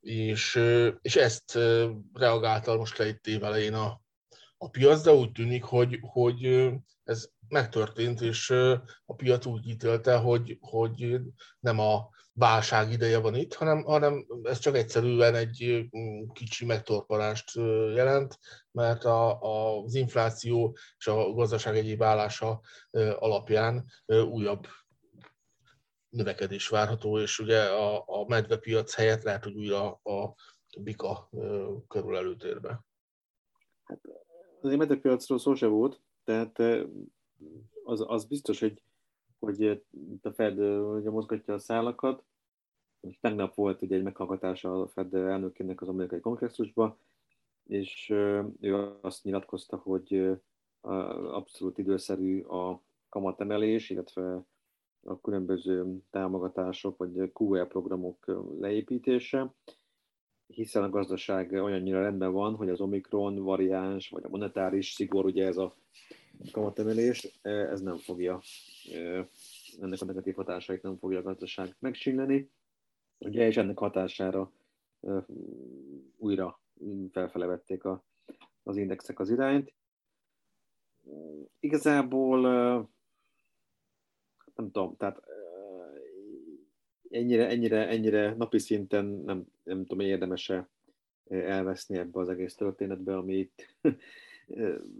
és, 0.00 0.54
és 1.00 1.16
ezt 1.16 1.58
reagálta 2.12 2.76
most 2.76 2.98
le 2.98 3.06
itt 3.06 3.26
évelején 3.26 3.74
a, 3.74 4.00
a 4.56 4.70
piac, 4.70 5.02
de 5.02 5.12
úgy 5.12 5.32
tűnik, 5.32 5.62
hogy, 5.62 5.98
hogy 6.00 6.70
ez 7.04 7.28
megtörtént, 7.48 8.20
és 8.20 8.50
a 9.04 9.14
piac 9.16 9.46
úgy 9.46 9.68
ítélte, 9.68 10.16
hogy, 10.16 10.58
hogy 10.60 11.20
nem 11.60 11.78
a 11.78 12.08
válság 12.38 12.92
ideje 12.92 13.18
van 13.18 13.34
itt, 13.34 13.54
hanem, 13.54 13.82
hanem 13.82 14.26
ez 14.42 14.58
csak 14.58 14.76
egyszerűen 14.76 15.34
egy 15.34 15.88
kicsi 16.32 16.64
megtorpanást 16.64 17.54
jelent, 17.94 18.38
mert 18.70 19.04
a, 19.04 19.42
a, 19.42 19.82
az 19.82 19.94
infláció 19.94 20.76
és 20.98 21.06
a 21.06 21.32
gazdaság 21.32 21.76
egyéb 21.76 22.02
állása 22.02 22.60
alapján 23.18 23.84
újabb 24.06 24.66
növekedés 26.08 26.68
várható, 26.68 27.18
és 27.18 27.38
ugye 27.38 27.62
a, 27.62 28.04
a 28.06 28.24
medvepiac 28.28 28.94
helyett 28.94 29.22
lehet, 29.22 29.44
hogy 29.44 29.56
újra 29.56 29.92
a 29.92 30.34
bika 30.80 31.30
körül 31.88 32.16
előtérbe. 32.16 32.84
Hát 33.84 34.00
azért 34.60 34.78
medvepiacról 34.78 35.38
szó 35.38 35.54
se 35.54 35.66
volt, 35.66 36.00
tehát 36.24 36.58
az, 37.84 38.04
az 38.06 38.24
biztos, 38.24 38.60
hogy, 38.60 38.82
hogy 39.38 39.82
itt 39.90 40.26
a 40.26 40.32
Fed 40.32 40.58
ugye 40.96 41.10
mozgatja 41.10 41.54
a 41.54 41.58
szálakat. 41.58 42.24
Tegnap 43.20 43.54
volt 43.54 43.82
ugye 43.82 43.96
egy 43.96 44.02
meghallgatása 44.02 44.80
a 44.80 44.88
Fed 44.88 45.14
elnökének 45.14 45.80
az 45.80 45.88
amerikai 45.88 46.20
kongresszusban, 46.20 46.98
és 47.66 48.08
ő 48.60 48.96
azt 49.00 49.24
nyilatkozta, 49.24 49.76
hogy 49.76 50.40
abszolút 50.80 51.78
időszerű 51.78 52.42
a 52.42 52.82
kamatemelés, 53.08 53.90
illetve 53.90 54.44
a 55.02 55.20
különböző 55.20 56.02
támogatások 56.10 56.96
vagy 56.96 57.30
QR 57.34 57.68
programok 57.68 58.44
leépítése, 58.58 59.54
hiszen 60.46 60.82
a 60.82 60.90
gazdaság 60.90 61.52
olyannyira 61.52 62.00
rendben 62.00 62.32
van, 62.32 62.54
hogy 62.54 62.68
az 62.68 62.80
Omikron 62.80 63.34
variáns, 63.34 64.08
vagy 64.08 64.24
a 64.24 64.28
monetáris 64.28 64.92
szigor, 64.92 65.24
ugye 65.24 65.46
ez 65.46 65.56
a 65.56 65.76
kamatemelés, 66.52 67.38
ez 67.42 67.80
nem 67.80 67.96
fogja, 67.96 68.40
ennek 69.80 70.00
a 70.00 70.04
negatív 70.04 70.34
hatásait 70.34 70.82
nem 70.82 70.96
fogja 70.96 71.18
a 71.18 71.22
gazdaság 71.22 71.76
megcsinálni, 71.78 72.50
ugye, 73.18 73.46
és 73.46 73.56
ennek 73.56 73.78
hatására 73.78 74.52
újra 76.16 76.60
felfele 77.10 77.46
vették 77.46 77.84
a, 77.84 78.04
az 78.62 78.76
indexek 78.76 79.20
az 79.20 79.30
irányt. 79.30 79.74
Igazából 81.60 82.40
nem 84.54 84.70
tudom, 84.70 84.96
tehát 84.96 85.22
ennyire, 87.10 87.48
ennyire, 87.48 87.88
ennyire 87.88 88.34
napi 88.34 88.58
szinten 88.58 89.04
nem, 89.04 89.46
nem 89.62 89.84
tudom, 89.86 90.06
érdemese 90.06 90.68
elveszni 91.28 91.96
ebbe 91.96 92.20
az 92.20 92.28
egész 92.28 92.54
történetbe, 92.54 93.16
ami 93.16 93.34
itt 93.34 93.76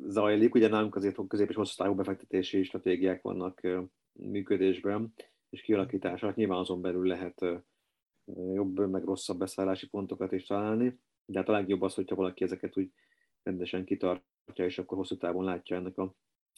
zajlik. 0.06 0.54
Ugye 0.54 0.68
nálunk 0.68 0.96
azért 0.96 1.18
közép- 1.28 1.50
és 1.50 1.56
hosszú 1.56 1.82
távú 1.82 1.94
befektetési 1.94 2.62
stratégiák 2.62 3.22
vannak 3.22 3.60
működésben 4.12 5.14
és 5.50 5.60
kialakítását. 5.60 6.36
Nyilván 6.36 6.58
azon 6.58 6.80
belül 6.80 7.06
lehet 7.06 7.44
jobb, 8.52 8.90
meg 8.90 9.04
rosszabb 9.04 9.38
beszállási 9.38 9.88
pontokat 9.88 10.32
is 10.32 10.46
találni, 10.46 10.98
de 11.24 11.38
hát 11.38 11.48
a 11.48 11.52
legjobb 11.52 11.82
az, 11.82 11.94
hogyha 11.94 12.14
valaki 12.14 12.44
ezeket 12.44 12.76
úgy 12.76 12.92
rendesen 13.42 13.84
kitartja, 13.84 14.64
és 14.64 14.78
akkor 14.78 14.98
hosszú 14.98 15.16
távon 15.16 15.44
látja 15.44 15.76
ennek 15.76 15.98
a, 15.98 16.14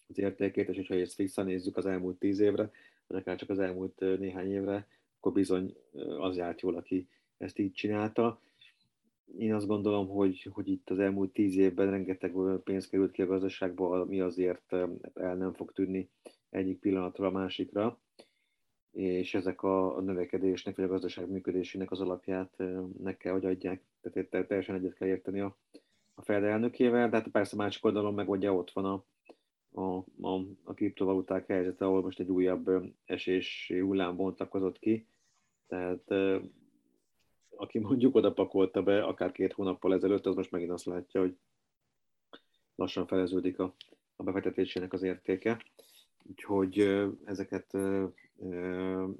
az 0.08 0.18
értékét, 0.18 0.68
és 0.68 0.76
hogyha 0.76 0.94
ezt 0.94 1.16
visszanézzük 1.16 1.76
az 1.76 1.86
elmúlt 1.86 2.18
tíz 2.18 2.38
évre, 2.38 2.70
vagy 3.06 3.20
akár 3.20 3.36
csak 3.36 3.50
az 3.50 3.58
elmúlt 3.58 4.00
néhány 4.18 4.52
évre, 4.52 4.86
akkor 5.16 5.32
bizony 5.32 5.76
az 6.18 6.36
járt 6.36 6.60
jól, 6.60 6.76
aki 6.76 7.08
ezt 7.36 7.58
így 7.58 7.72
csinálta. 7.72 8.40
Én 9.36 9.54
azt 9.54 9.66
gondolom, 9.66 10.08
hogy, 10.08 10.48
hogy 10.52 10.68
itt 10.68 10.90
az 10.90 10.98
elmúlt 10.98 11.32
tíz 11.32 11.56
évben 11.56 11.90
rengeteg 11.90 12.32
pénz 12.64 12.88
került 12.88 13.10
ki 13.10 13.22
a 13.22 13.26
gazdaságba, 13.26 14.00
ami 14.00 14.20
azért 14.20 14.72
el 15.14 15.36
nem 15.36 15.52
fog 15.52 15.72
tűnni 15.72 16.08
egyik 16.50 16.78
pillanatra 16.78 17.26
a 17.26 17.30
másikra 17.30 17.98
és 18.98 19.34
ezek 19.34 19.62
a, 19.62 20.00
növekedésnek, 20.00 20.76
vagy 20.76 20.84
a 20.84 20.88
gazdaság 20.88 21.30
működésének 21.30 21.90
az 21.90 22.00
alapját 22.00 22.62
meg 23.02 23.16
kell, 23.16 23.32
hogy 23.32 23.44
adják. 23.44 23.82
Tehát 24.00 24.46
teljesen 24.46 24.74
egyet 24.74 24.94
kell 24.94 25.08
érteni 25.08 25.40
a, 25.40 25.56
a 26.14 26.22
Fed 26.22 26.42
elnökével, 26.42 27.08
de 27.08 27.16
hát 27.16 27.28
persze 27.28 27.56
másik 27.56 27.84
oldalon 27.84 28.14
meg 28.14 28.28
ugye 28.28 28.52
ott 28.52 28.70
van 28.70 28.84
a, 28.84 29.04
a, 29.80 30.04
a, 30.20 30.44
a 30.64 30.74
kriptovaluták 30.74 31.46
helyzete, 31.46 31.84
ahol 31.84 32.02
most 32.02 32.20
egy 32.20 32.30
újabb 32.30 32.70
esési 33.04 33.78
hullám 33.78 34.16
bontakozott 34.16 34.78
ki. 34.78 35.06
Tehát 35.66 36.14
aki 37.58 37.78
mondjuk 37.78 38.14
oda 38.14 38.32
pakolta 38.32 38.82
be 38.82 39.02
akár 39.02 39.32
két 39.32 39.52
hónappal 39.52 39.94
ezelőtt, 39.94 40.26
az 40.26 40.34
most 40.34 40.50
megint 40.50 40.70
azt 40.70 40.84
látja, 40.84 41.20
hogy 41.20 41.36
lassan 42.74 43.06
feleződik 43.06 43.58
a, 43.58 43.74
a 44.16 44.22
befektetésének 44.22 44.92
az 44.92 45.02
értéke. 45.02 45.62
Úgyhogy 46.24 46.78
ezeket 47.24 47.74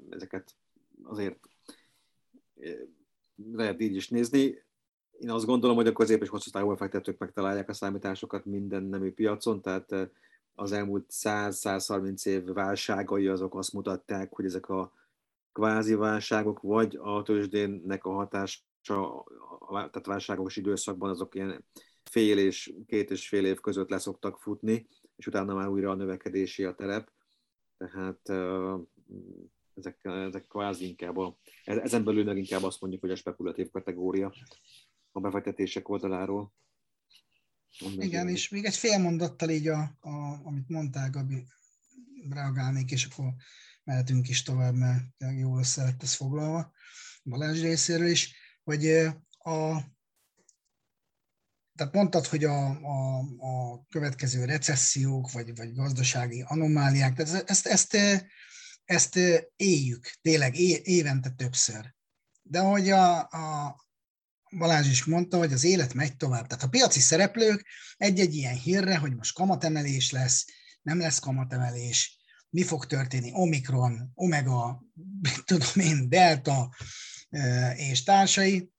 ezeket 0.09 0.55
azért 1.03 1.39
lehet 3.53 3.81
így 3.81 3.95
is 3.95 4.09
nézni. 4.09 4.63
Én 5.19 5.29
azt 5.29 5.45
gondolom, 5.45 5.75
hogy 5.75 5.87
a 5.87 5.91
közép- 5.91 6.21
és 6.21 6.29
hosszú 6.29 6.49
távú 6.49 6.69
befektetők 6.69 7.17
megtalálják 7.17 7.69
a 7.69 7.73
számításokat 7.73 8.45
minden 8.45 8.83
nemű 8.83 9.11
piacon, 9.11 9.61
tehát 9.61 10.09
az 10.55 10.71
elmúlt 10.71 11.05
100-130 11.09 12.25
év 12.25 12.43
válságai 12.45 13.27
azok 13.27 13.55
azt 13.55 13.73
mutatták, 13.73 14.33
hogy 14.33 14.45
ezek 14.45 14.69
a 14.69 14.91
kvázi 15.59 15.93
válságok, 15.93 16.59
vagy 16.59 16.95
a 17.01 17.21
tőzsdénnek 17.21 18.05
a 18.05 18.11
hatása, 18.11 19.23
tehát 19.67 20.05
válságos 20.05 20.55
időszakban 20.55 21.09
azok 21.09 21.35
ilyen 21.35 21.65
fél 22.03 22.37
és 22.37 22.73
két 22.85 23.11
és 23.11 23.27
fél 23.27 23.45
év 23.45 23.59
között 23.59 23.89
leszoktak 23.89 24.39
futni, 24.39 24.87
és 25.15 25.27
utána 25.27 25.53
már 25.53 25.67
újra 25.67 25.91
a 25.91 25.95
növekedési 25.95 26.63
a 26.63 26.75
terep. 26.75 27.11
Tehát 27.77 28.29
ezek, 29.73 29.99
ezek 30.03 30.47
kvázi 30.47 30.87
inkább 30.87 31.17
a, 31.17 31.37
ezen 31.63 32.03
belül 32.03 32.23
meg 32.23 32.37
inkább 32.37 32.63
azt 32.63 32.81
mondjuk, 32.81 33.01
hogy 33.01 33.11
a 33.11 33.15
spekulatív 33.15 33.69
kategória 33.69 34.33
a 35.11 35.19
befektetések 35.19 35.89
oldaláról. 35.89 36.53
Igen, 37.97 38.27
és 38.27 38.49
még 38.49 38.65
egy 38.65 38.75
fél 38.75 38.99
mondattal 38.99 39.49
így, 39.49 39.67
a, 39.67 39.79
a, 39.99 40.39
amit 40.43 40.69
mondtál, 40.69 41.09
Gabi, 41.09 41.45
reagálnék, 42.29 42.91
és 42.91 43.05
akkor 43.05 43.33
mehetünk 43.83 44.29
is 44.29 44.43
tovább, 44.43 44.75
mert 44.75 45.03
jól 45.37 45.59
össze 45.59 45.83
lett 45.83 46.03
ez 46.03 46.13
foglalva 46.13 46.73
Balázs 47.23 47.61
részéről 47.61 48.07
is, 48.07 48.35
hogy 48.63 48.87
a, 49.37 49.81
tehát 51.75 51.93
mondtad, 51.93 52.25
hogy 52.25 52.43
a, 52.43 52.67
a, 52.67 53.19
a 53.37 53.85
következő 53.89 54.45
recessziók, 54.45 55.31
vagy, 55.31 55.55
vagy 55.55 55.73
gazdasági 55.73 56.43
anomáliák, 56.47 57.15
tehát 57.15 57.49
ezt, 57.49 57.67
ezt, 57.67 57.97
ezt 58.85 59.19
éljük, 59.55 60.11
tényleg 60.21 60.55
évente 60.83 61.29
többször. 61.29 61.93
De 62.41 62.59
ahogy 62.59 62.89
a, 62.89 63.19
a 63.19 63.75
Balázs 64.57 64.89
is 64.89 65.05
mondta, 65.05 65.37
hogy 65.37 65.53
az 65.53 65.63
élet 65.63 65.93
megy 65.93 66.15
tovább. 66.17 66.47
Tehát 66.47 66.63
a 66.63 66.69
piaci 66.69 66.99
szereplők 66.99 67.67
egy-egy 67.97 68.35
ilyen 68.35 68.55
hírre, 68.55 68.97
hogy 68.97 69.15
most 69.15 69.35
kamatemelés 69.35 70.11
lesz, 70.11 70.45
nem 70.81 70.99
lesz 70.99 71.19
kamatemelés, 71.19 72.18
mi 72.49 72.63
fog 72.63 72.85
történni, 72.85 73.31
Omikron, 73.33 74.11
Omega, 74.13 74.83
tudom 75.45 75.79
én, 75.79 76.09
Delta 76.09 76.75
és 77.75 78.03
társai, 78.03 78.71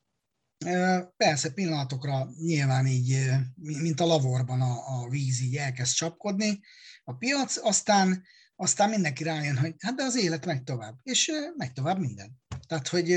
Persze 1.17 1.53
pillanatokra 1.53 2.29
nyilván 2.37 2.87
így, 2.87 3.29
mint 3.55 4.01
a 4.01 4.07
lavorban 4.07 4.61
a, 4.61 5.01
a 5.01 5.09
víz 5.09 5.41
így 5.41 5.57
elkezd 5.57 5.95
csapkodni. 5.95 6.61
A 7.05 7.15
piac, 7.15 7.57
aztán, 7.57 8.23
aztán 8.57 8.91
mindenki 8.91 9.23
rájön, 9.23 9.59
hogy 9.59 9.75
hát 9.79 9.95
de 9.95 10.03
az 10.03 10.17
élet 10.17 10.47
megy 10.47 10.63
tovább, 10.63 10.99
és 11.03 11.31
megy 11.57 11.73
tovább 11.73 11.99
minden. 11.99 12.33
Tehát, 12.67 12.89
hogy 12.89 13.09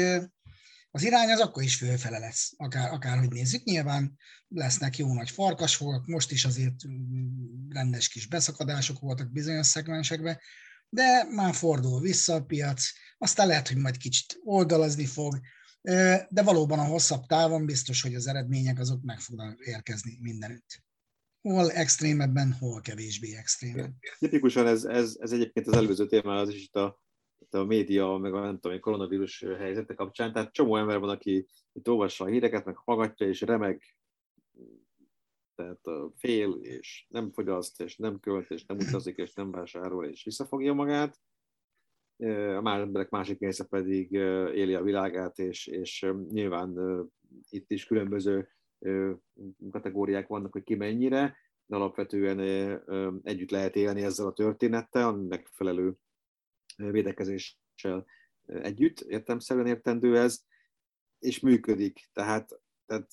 az 0.96 1.04
irány 1.04 1.32
az 1.32 1.40
akkor 1.40 1.64
is 1.64 1.76
fölfele 1.76 2.20
lesz, 2.20 2.54
akár, 2.58 2.94
akárhogy 2.94 3.30
nézzük. 3.30 3.64
Nyilván 3.64 4.18
lesznek 4.48 4.98
jó 4.98 5.14
nagy 5.14 5.30
farkasfogak, 5.30 6.06
most 6.06 6.32
is 6.32 6.46
azért 6.46 6.88
mm, 6.88 7.70
rendes 7.70 8.08
kis 8.08 8.28
beszakadások 8.28 9.00
voltak 9.00 9.32
bizonyos 9.32 9.68
szegmensekben, 9.68 10.40
de 10.90 11.24
már 11.24 11.54
fordul 11.54 12.02
vissza 12.02 12.34
a 12.34 12.44
piac, 12.44 12.84
aztán 13.18 13.48
lehet, 13.48 13.68
hogy 13.68 13.78
majd 13.78 13.98
kicsit 13.98 14.40
oldalazni 14.44 15.06
fog, 15.06 15.40
de 16.30 16.42
valóban 16.44 16.80
a 16.80 16.86
hosszabb 16.86 17.26
távon 17.26 17.66
biztos, 17.66 18.02
hogy 18.02 18.16
az 18.16 18.28
eredmények 18.28 18.80
azok 18.80 19.04
meg 19.04 19.20
fognak 19.20 19.66
érkezni 19.66 20.18
mindenütt. 20.22 20.84
Hol 21.42 21.72
extrémebben, 21.72 22.54
hol 22.60 22.82
kevésbé 22.82 23.36
extrém. 23.36 23.96
Tipikusan 24.20 24.68
ez, 24.68 24.84
ez, 24.84 25.16
ez 25.20 25.32
egyébként 25.32 25.68
az 25.68 25.74
előző 25.74 26.08
témán 26.08 26.38
az 26.38 26.50
is 26.50 26.64
itt 26.64 26.76
a, 26.76 27.03
a 27.52 27.64
média, 27.64 28.18
meg 28.18 28.34
a 28.34 28.40
nem 28.40 28.60
tudom, 28.60 28.80
koronavírus 28.80 29.40
helyzete 29.58 29.94
kapcsán. 29.94 30.34
Tehát 30.34 30.54
csomó 30.54 30.78
ember 30.78 31.00
van, 31.00 31.10
aki 31.10 31.48
itt 31.72 31.90
olvassa 31.90 32.24
a 32.24 32.28
híreket, 32.28 32.66
meg 32.66 32.78
hallgatja, 32.78 33.28
és 33.28 33.42
remeg, 33.42 33.82
tehát 35.56 35.80
fél, 36.16 36.52
és 36.62 37.06
nem 37.10 37.32
fogyaszt, 37.32 37.82
és 37.82 37.98
nem 37.98 38.20
költ, 38.20 38.52
és 38.52 38.66
nem 38.66 38.78
utazik, 38.78 39.18
és 39.18 39.34
nem 39.34 39.52
vásárol, 39.52 40.06
és 40.06 40.24
visszafogja 40.24 40.74
magát 40.74 41.20
a 42.58 42.62
más 42.62 42.82
emberek 42.82 43.10
másik 43.10 43.40
része 43.40 43.66
pedig 43.66 44.12
éli 44.54 44.74
a 44.74 44.84
világát, 44.84 45.40
és, 45.40 45.68
és 45.68 46.12
nyilván 46.30 46.78
itt 47.50 47.72
is 47.72 47.86
különböző 47.86 48.50
kategóriák 49.72 50.28
vannak, 50.28 50.52
hogy 50.52 50.64
ki 50.64 50.76
mennyire, 50.76 51.38
de 51.66 51.76
alapvetően 51.76 52.40
együtt 53.24 53.52
lehet 53.52 53.76
élni 53.76 54.02
ezzel 54.02 54.26
a 54.26 54.34
történettel, 54.34 55.12
megfelelő 55.12 55.98
védekezéssel 56.76 58.06
együtt, 58.46 59.00
értemszerűen 59.00 59.68
értendő 59.68 60.20
ez, 60.20 60.40
és 61.20 61.40
működik. 61.40 62.10
Tehát, 62.14 62.50
tehát 62.86 63.08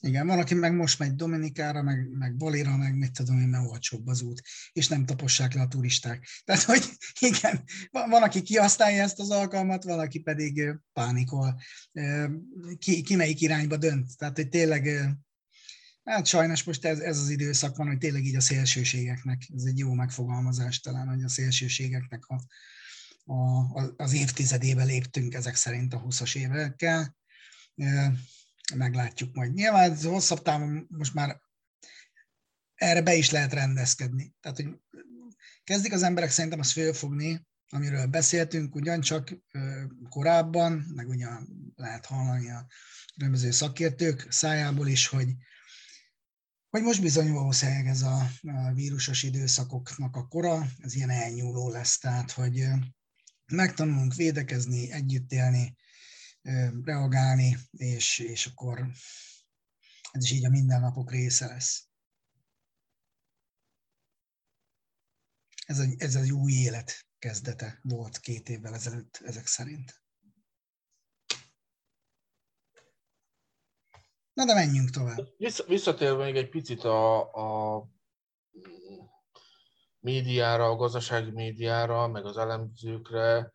igen, 0.00 0.26
van, 0.26 0.38
aki 0.38 0.54
meg 0.54 0.74
most 0.74 0.98
megy 0.98 1.14
Dominikára, 1.14 1.82
meg, 1.82 2.08
meg 2.10 2.36
Balira, 2.36 2.76
meg 2.76 2.96
mit 2.96 3.12
tudom 3.12 3.38
én, 3.38 3.48
mert 3.48 3.70
olcsóbb 3.70 4.06
az 4.06 4.22
út, 4.22 4.42
és 4.72 4.88
nem 4.88 5.06
tapossák 5.06 5.54
le 5.54 5.60
a 5.60 5.68
turisták. 5.68 6.26
Tehát, 6.44 6.62
hogy 6.62 6.82
igen, 7.30 7.64
van, 7.90 8.10
van 8.10 8.22
aki 8.22 8.42
kihasználja 8.42 9.02
ezt 9.02 9.20
az 9.20 9.30
alkalmat, 9.30 9.84
van, 9.84 9.98
aki 9.98 10.18
pedig 10.18 10.74
pánikol. 10.92 11.60
Ki, 12.78 13.02
ki 13.02 13.16
melyik 13.16 13.40
irányba 13.40 13.76
dönt. 13.76 14.16
Tehát, 14.16 14.36
hogy 14.36 14.48
tényleg, 14.48 14.88
hát 16.12 16.26
sajnos 16.26 16.62
most 16.62 16.84
ez, 16.84 16.98
ez 16.98 17.18
az 17.18 17.28
időszak 17.28 17.76
van, 17.76 17.86
hogy 17.86 17.98
tényleg 17.98 18.24
így 18.24 18.36
a 18.36 18.40
szélsőségeknek, 18.40 19.42
ez 19.56 19.64
egy 19.64 19.78
jó 19.78 19.92
megfogalmazás 19.92 20.80
talán, 20.80 21.08
hogy 21.08 21.22
a 21.22 21.28
szélsőségeknek 21.28 22.26
a, 22.26 22.42
a, 23.32 23.94
az 23.96 24.12
évtizedébe 24.12 24.84
léptünk 24.84 25.34
ezek 25.34 25.54
szerint 25.54 25.94
a 25.94 26.02
20-as 26.02 26.36
évekkel 26.36 27.16
meglátjuk 28.74 29.34
majd. 29.34 29.54
Nyilván 29.54 29.90
ez 29.90 30.04
hosszabb 30.04 30.42
távon 30.42 30.86
most 30.88 31.14
már 31.14 31.40
erre 32.74 33.02
be 33.02 33.14
is 33.14 33.30
lehet 33.30 33.52
rendezkedni. 33.52 34.34
Tehát, 34.40 34.56
hogy 34.56 34.68
kezdik 35.64 35.92
az 35.92 36.02
emberek 36.02 36.30
szerintem 36.30 36.60
azt 36.60 36.72
fölfogni, 36.72 37.46
amiről 37.68 38.06
beszéltünk, 38.06 38.74
ugyancsak 38.74 39.32
korábban, 40.08 40.72
meg 40.94 41.08
ugyan 41.08 41.48
lehet 41.74 42.06
hallani 42.06 42.50
a 42.50 42.66
különböző 43.14 43.50
szakértők 43.50 44.26
szájából 44.30 44.88
is, 44.88 45.06
hogy, 45.06 45.28
hogy 46.70 46.82
most 46.82 47.00
bizony 47.00 47.32
valószínűleg 47.32 47.86
ez 47.86 48.02
a, 48.02 48.30
a 48.42 48.72
vírusos 48.72 49.22
időszakoknak 49.22 50.16
a 50.16 50.26
kora, 50.26 50.66
ez 50.78 50.94
ilyen 50.94 51.10
elnyúló 51.10 51.70
lesz, 51.70 51.98
tehát 51.98 52.30
hogy 52.30 52.64
megtanulunk 53.46 54.14
védekezni, 54.14 54.90
együtt 54.92 55.32
élni, 55.32 55.76
reagálni, 56.84 57.56
és, 57.70 58.18
és 58.18 58.46
akkor 58.46 58.90
ez 60.10 60.24
is 60.24 60.30
így 60.30 60.44
a 60.44 60.50
mindennapok 60.50 61.10
része 61.10 61.46
lesz. 61.46 61.88
Ez 65.66 65.78
egy, 65.78 65.94
ez 66.02 66.14
egy 66.14 66.32
új 66.32 66.52
élet 66.52 67.06
kezdete 67.18 67.78
volt 67.82 68.18
két 68.18 68.48
évvel 68.48 68.74
ezelőtt 68.74 69.20
ezek 69.24 69.46
szerint. 69.46 70.05
Na 74.36 74.44
de 74.44 74.54
menjünk 74.54 74.90
tovább. 74.90 75.28
Visszatérve 75.66 76.24
még 76.24 76.36
egy 76.36 76.48
picit 76.48 76.84
a, 76.84 77.18
a 77.34 77.84
médiára, 80.00 80.64
a 80.64 80.76
gazdasági 80.76 81.30
médiára, 81.30 82.06
meg 82.06 82.24
az 82.24 82.36
elemzőkre. 82.36 83.52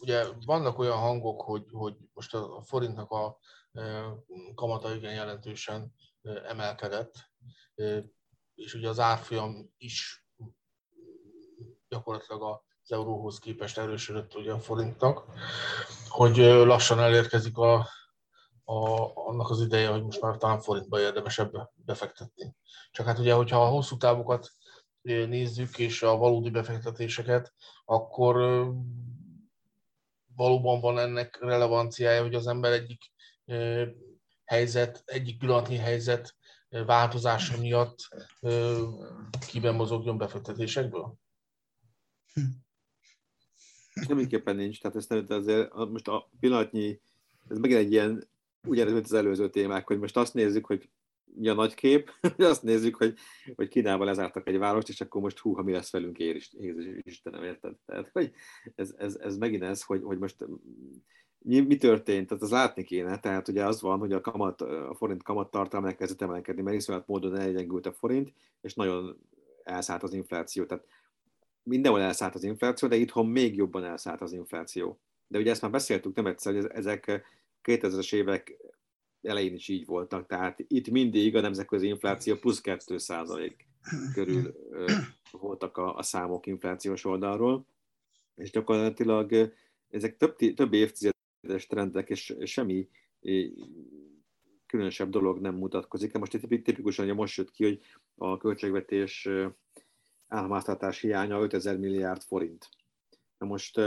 Ugye 0.00 0.24
vannak 0.46 0.78
olyan 0.78 0.98
hangok, 0.98 1.42
hogy, 1.42 1.64
hogy 1.70 1.96
most 2.12 2.34
a 2.34 2.62
forintnak 2.62 3.10
a 3.10 3.38
kamata 4.54 4.94
igen 4.94 5.14
jelentősen 5.14 5.94
emelkedett, 6.48 7.14
és 8.54 8.74
ugye 8.74 8.88
az 8.88 8.98
árfolyam 8.98 9.72
is 9.76 10.26
gyakorlatilag 11.88 12.42
az 12.82 12.92
euróhoz 12.92 13.38
képest 13.38 13.78
erősödött 13.78 14.34
ugye 14.34 14.52
a 14.52 14.58
forintnak, 14.58 15.24
hogy 16.08 16.36
lassan 16.36 16.98
elérkezik 16.98 17.56
a, 17.56 17.88
a, 18.64 19.10
annak 19.14 19.50
az 19.50 19.60
ideje, 19.60 19.88
hogy 19.88 20.02
most 20.02 20.20
már 20.20 20.36
talán 20.36 20.60
forintba 20.60 21.00
érdemesebb 21.00 21.70
befektetni. 21.74 22.54
Csak 22.90 23.06
hát 23.06 23.18
ugye, 23.18 23.34
hogyha 23.34 23.62
a 23.62 23.68
hosszú 23.68 23.96
távokat 23.96 24.50
nézzük, 25.02 25.78
és 25.78 26.02
a 26.02 26.16
valódi 26.16 26.50
befektetéseket, 26.50 27.54
akkor 27.84 28.34
valóban 30.36 30.80
van 30.80 30.98
ennek 30.98 31.38
relevanciája, 31.40 32.22
hogy 32.22 32.34
az 32.34 32.46
ember 32.46 32.72
egyik 32.72 33.12
helyzet, 34.44 35.02
egyik 35.04 35.38
pillanatnyi 35.38 35.76
helyzet 35.76 36.36
változása 36.68 37.58
miatt 37.58 37.98
kiben 39.46 39.74
mozogjon 39.74 40.18
befektetésekből? 40.18 41.14
Semmiképpen 44.06 44.56
nincs, 44.56 44.80
tehát 44.80 44.96
ezt 44.96 45.08
nem, 45.08 45.26
azért 45.28 45.74
most 45.74 46.08
a 46.08 46.30
pillanatnyi, 46.40 47.00
ez 47.48 47.58
megint 47.58 47.80
egy 47.80 47.92
ilyen, 47.92 48.30
ugyanez, 48.68 48.92
mint 48.92 49.04
az 49.04 49.12
előző 49.12 49.50
témák, 49.50 49.86
hogy 49.86 49.98
most 49.98 50.16
azt 50.16 50.34
nézzük, 50.34 50.66
hogy 50.66 50.90
mi 51.34 51.48
a 51.48 51.54
nagy 51.54 51.74
kép, 51.74 52.10
azt 52.38 52.62
nézzük, 52.62 52.96
hogy, 52.96 53.14
hogy 53.54 53.68
Kínával 53.68 54.06
lezártak 54.06 54.48
egy 54.48 54.58
várost, 54.58 54.88
és 54.88 55.00
akkor 55.00 55.20
most 55.20 55.38
hú, 55.38 55.54
ha 55.54 55.62
mi 55.62 55.72
lesz 55.72 55.92
velünk, 55.92 56.18
ér 56.18 56.42
Jézus 56.50 56.84
Istenem, 57.02 57.42
érted? 57.42 57.74
Tehát, 57.86 58.10
hogy 58.12 58.32
ez, 58.74 58.94
ez, 58.96 59.16
ez 59.16 59.36
megint 59.36 59.62
ez, 59.62 59.82
hogy, 59.82 60.02
hogy 60.02 60.18
most 60.18 60.36
mi, 61.38 61.60
mi 61.60 61.76
történt, 61.76 62.28
tehát 62.28 62.42
az 62.42 62.50
látni 62.50 62.84
kéne, 62.84 63.18
tehát 63.18 63.48
ugye 63.48 63.64
az 63.64 63.80
van, 63.80 63.98
hogy 63.98 64.12
a, 64.12 64.20
kamat, 64.20 64.60
a 64.60 64.94
forint 64.94 65.22
kamattartalma 65.22 65.86
elkezdett 65.86 66.22
emelkedni, 66.22 66.62
mert 66.62 66.76
iszonyat 66.76 67.06
módon 67.06 67.36
elgyengült 67.36 67.86
a 67.86 67.92
forint, 67.92 68.32
és 68.60 68.74
nagyon 68.74 69.18
elszállt 69.62 70.02
az 70.02 70.12
infláció. 70.12 70.64
Tehát 70.64 70.86
mindenhol 71.62 72.00
elszállt 72.00 72.34
az 72.34 72.42
infláció, 72.42 72.88
de 72.88 72.96
itthon 72.96 73.26
még 73.26 73.56
jobban 73.56 73.84
elszállt 73.84 74.20
az 74.20 74.32
infláció. 74.32 75.00
De 75.26 75.38
ugye 75.38 75.50
ezt 75.50 75.62
már 75.62 75.70
beszéltük 75.70 76.14
nem 76.14 76.26
egyszer, 76.26 76.54
hogy 76.54 76.66
ezek 76.66 77.22
2000-es 77.64 78.14
évek 78.14 78.56
elején 79.22 79.54
is 79.54 79.68
így 79.68 79.86
voltak, 79.86 80.26
tehát 80.26 80.64
itt 80.66 80.90
mindig 80.90 81.36
a 81.36 81.40
nemzetközi 81.40 81.86
infláció 81.86 82.36
plusz 82.36 82.60
2 82.60 82.98
százalék 82.98 83.68
körül 84.14 84.54
voltak 85.30 85.76
a, 85.76 85.94
a 85.96 86.02
számok 86.02 86.46
inflációs 86.46 87.04
oldalról, 87.04 87.66
és 88.34 88.50
gyakorlatilag 88.50 89.52
ezek 89.88 90.16
több, 90.16 90.36
több 90.54 90.72
évtizedes 90.72 91.66
trendek, 91.66 92.08
és 92.08 92.36
semmi 92.44 92.88
különösebb 94.66 95.10
dolog 95.10 95.40
nem 95.40 95.54
mutatkozik. 95.54 96.12
Most 96.12 96.34
itt 96.34 96.64
tipikusan 96.64 97.06
hogy 97.06 97.14
most 97.14 97.36
jött 97.36 97.50
ki, 97.50 97.64
hogy 97.64 97.80
a 98.14 98.36
költségvetés 98.36 99.28
államháztartás 100.26 101.00
hiánya 101.00 101.40
5000 101.40 101.78
milliárd 101.78 102.22
forint. 102.22 102.68
Na 103.38 103.46
most 103.46 103.80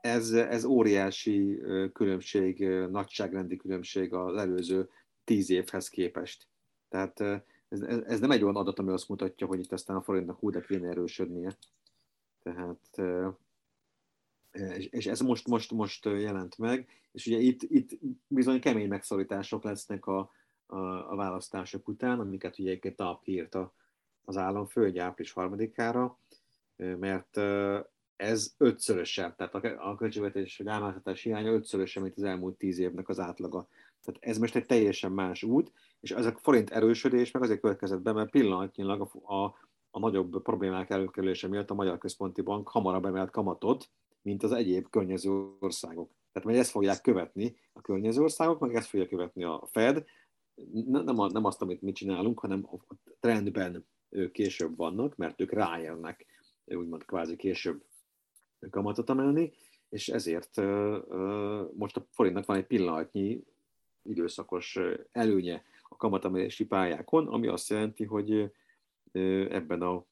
ez, 0.00 0.30
ez 0.30 0.64
óriási 0.64 1.60
különbség, 1.92 2.68
nagyságrendi 2.68 3.56
különbség 3.56 4.12
az 4.12 4.36
előző 4.36 4.88
tíz 5.24 5.50
évhez 5.50 5.88
képest. 5.88 6.46
Tehát 6.88 7.20
ez, 7.68 7.80
ez 8.06 8.20
nem 8.20 8.30
egy 8.30 8.42
olyan 8.42 8.56
adat, 8.56 8.78
ami 8.78 8.90
azt 8.90 9.08
mutatja, 9.08 9.46
hogy 9.46 9.60
itt 9.60 9.72
aztán 9.72 9.96
a 9.96 10.02
forintnak 10.02 10.50
de 10.50 10.60
kéne 10.60 10.88
erősödnie. 10.88 11.56
Tehát, 12.42 13.00
és 14.90 15.06
ez 15.06 15.20
most, 15.20 15.46
most, 15.46 15.70
most 15.70 16.04
jelent 16.04 16.58
meg, 16.58 16.88
és 17.12 17.26
ugye 17.26 17.38
itt, 17.38 17.62
itt 17.62 17.98
bizony 18.26 18.60
kemény 18.60 18.88
megszorítások 18.88 19.62
lesznek 19.62 20.06
a, 20.06 20.30
a, 20.66 20.76
a 21.12 21.16
választások 21.16 21.88
után, 21.88 22.20
amiket 22.20 22.58
ugye 22.58 22.70
egy 22.70 22.94
nap 22.96 23.28
írt 23.28 23.56
az 24.24 24.36
államfő, 24.36 24.84
egy 24.84 24.98
április 24.98 25.32
harmadikára, 25.32 26.18
mert 26.76 27.36
ez 28.20 28.54
ötszörösebb, 28.58 29.36
tehát 29.36 29.54
a 29.78 29.94
költségvetés 29.94 30.56
vagy 30.58 30.68
államháztartás 30.68 31.22
hiánya 31.22 31.52
ötszörösebb, 31.52 32.02
mint 32.02 32.16
az 32.16 32.22
elmúlt 32.22 32.56
tíz 32.56 32.78
évnek 32.78 33.08
az 33.08 33.18
átlaga. 33.18 33.68
Tehát 34.02 34.22
ez 34.22 34.38
most 34.38 34.56
egy 34.56 34.66
teljesen 34.66 35.12
más 35.12 35.42
út, 35.42 35.72
és 36.00 36.10
ez 36.10 36.26
a 36.26 36.36
forint 36.36 36.70
erősödés 36.70 37.30
meg 37.30 37.42
azért 37.42 37.60
következett 37.60 38.00
be, 38.00 38.12
mert 38.12 38.30
pillanatnyilag 38.30 39.00
a, 39.00 39.34
a, 39.34 39.54
a 39.90 39.98
nagyobb 39.98 40.42
problémák 40.42 40.90
előkerülése 40.90 41.48
miatt 41.48 41.70
a 41.70 41.74
Magyar 41.74 41.98
Központi 41.98 42.42
Bank 42.42 42.68
hamarabb 42.68 43.04
emelt 43.04 43.30
kamatot, 43.30 43.90
mint 44.22 44.42
az 44.42 44.52
egyéb 44.52 44.88
környező 44.90 45.30
országok. 45.58 46.10
Tehát 46.32 46.48
majd 46.48 46.60
ezt 46.60 46.70
fogják 46.70 47.00
követni 47.00 47.56
a 47.72 47.80
környező 47.80 48.22
országok, 48.22 48.58
meg 48.58 48.74
ezt 48.74 48.88
fogja 48.88 49.06
követni 49.06 49.44
a 49.44 49.68
Fed, 49.70 50.04
nem, 50.84 51.18
a, 51.18 51.30
nem 51.30 51.44
azt, 51.44 51.62
amit 51.62 51.82
mi 51.82 51.92
csinálunk, 51.92 52.38
hanem 52.38 52.68
a 52.70 52.94
trendben 53.20 53.86
ők 54.08 54.32
később 54.32 54.76
vannak, 54.76 55.16
mert 55.16 55.40
ők 55.40 55.52
ráérnek 55.52 56.26
úgymond 56.76 57.04
kvázi 57.04 57.36
később 57.36 57.84
kamatot 58.70 59.10
emelni, 59.10 59.52
és 59.88 60.08
ezért 60.08 60.56
most 61.72 61.96
a 61.96 62.06
forintnak 62.10 62.46
van 62.46 62.56
egy 62.56 62.66
pillanatnyi 62.66 63.44
időszakos 64.02 64.78
előnye 65.12 65.62
a 65.82 65.96
kamatemelési 65.96 66.66
pályákon, 66.66 67.28
ami 67.28 67.46
azt 67.46 67.68
jelenti, 67.68 68.04
hogy 68.04 68.52
ebben 69.48 69.82
a 69.82 70.04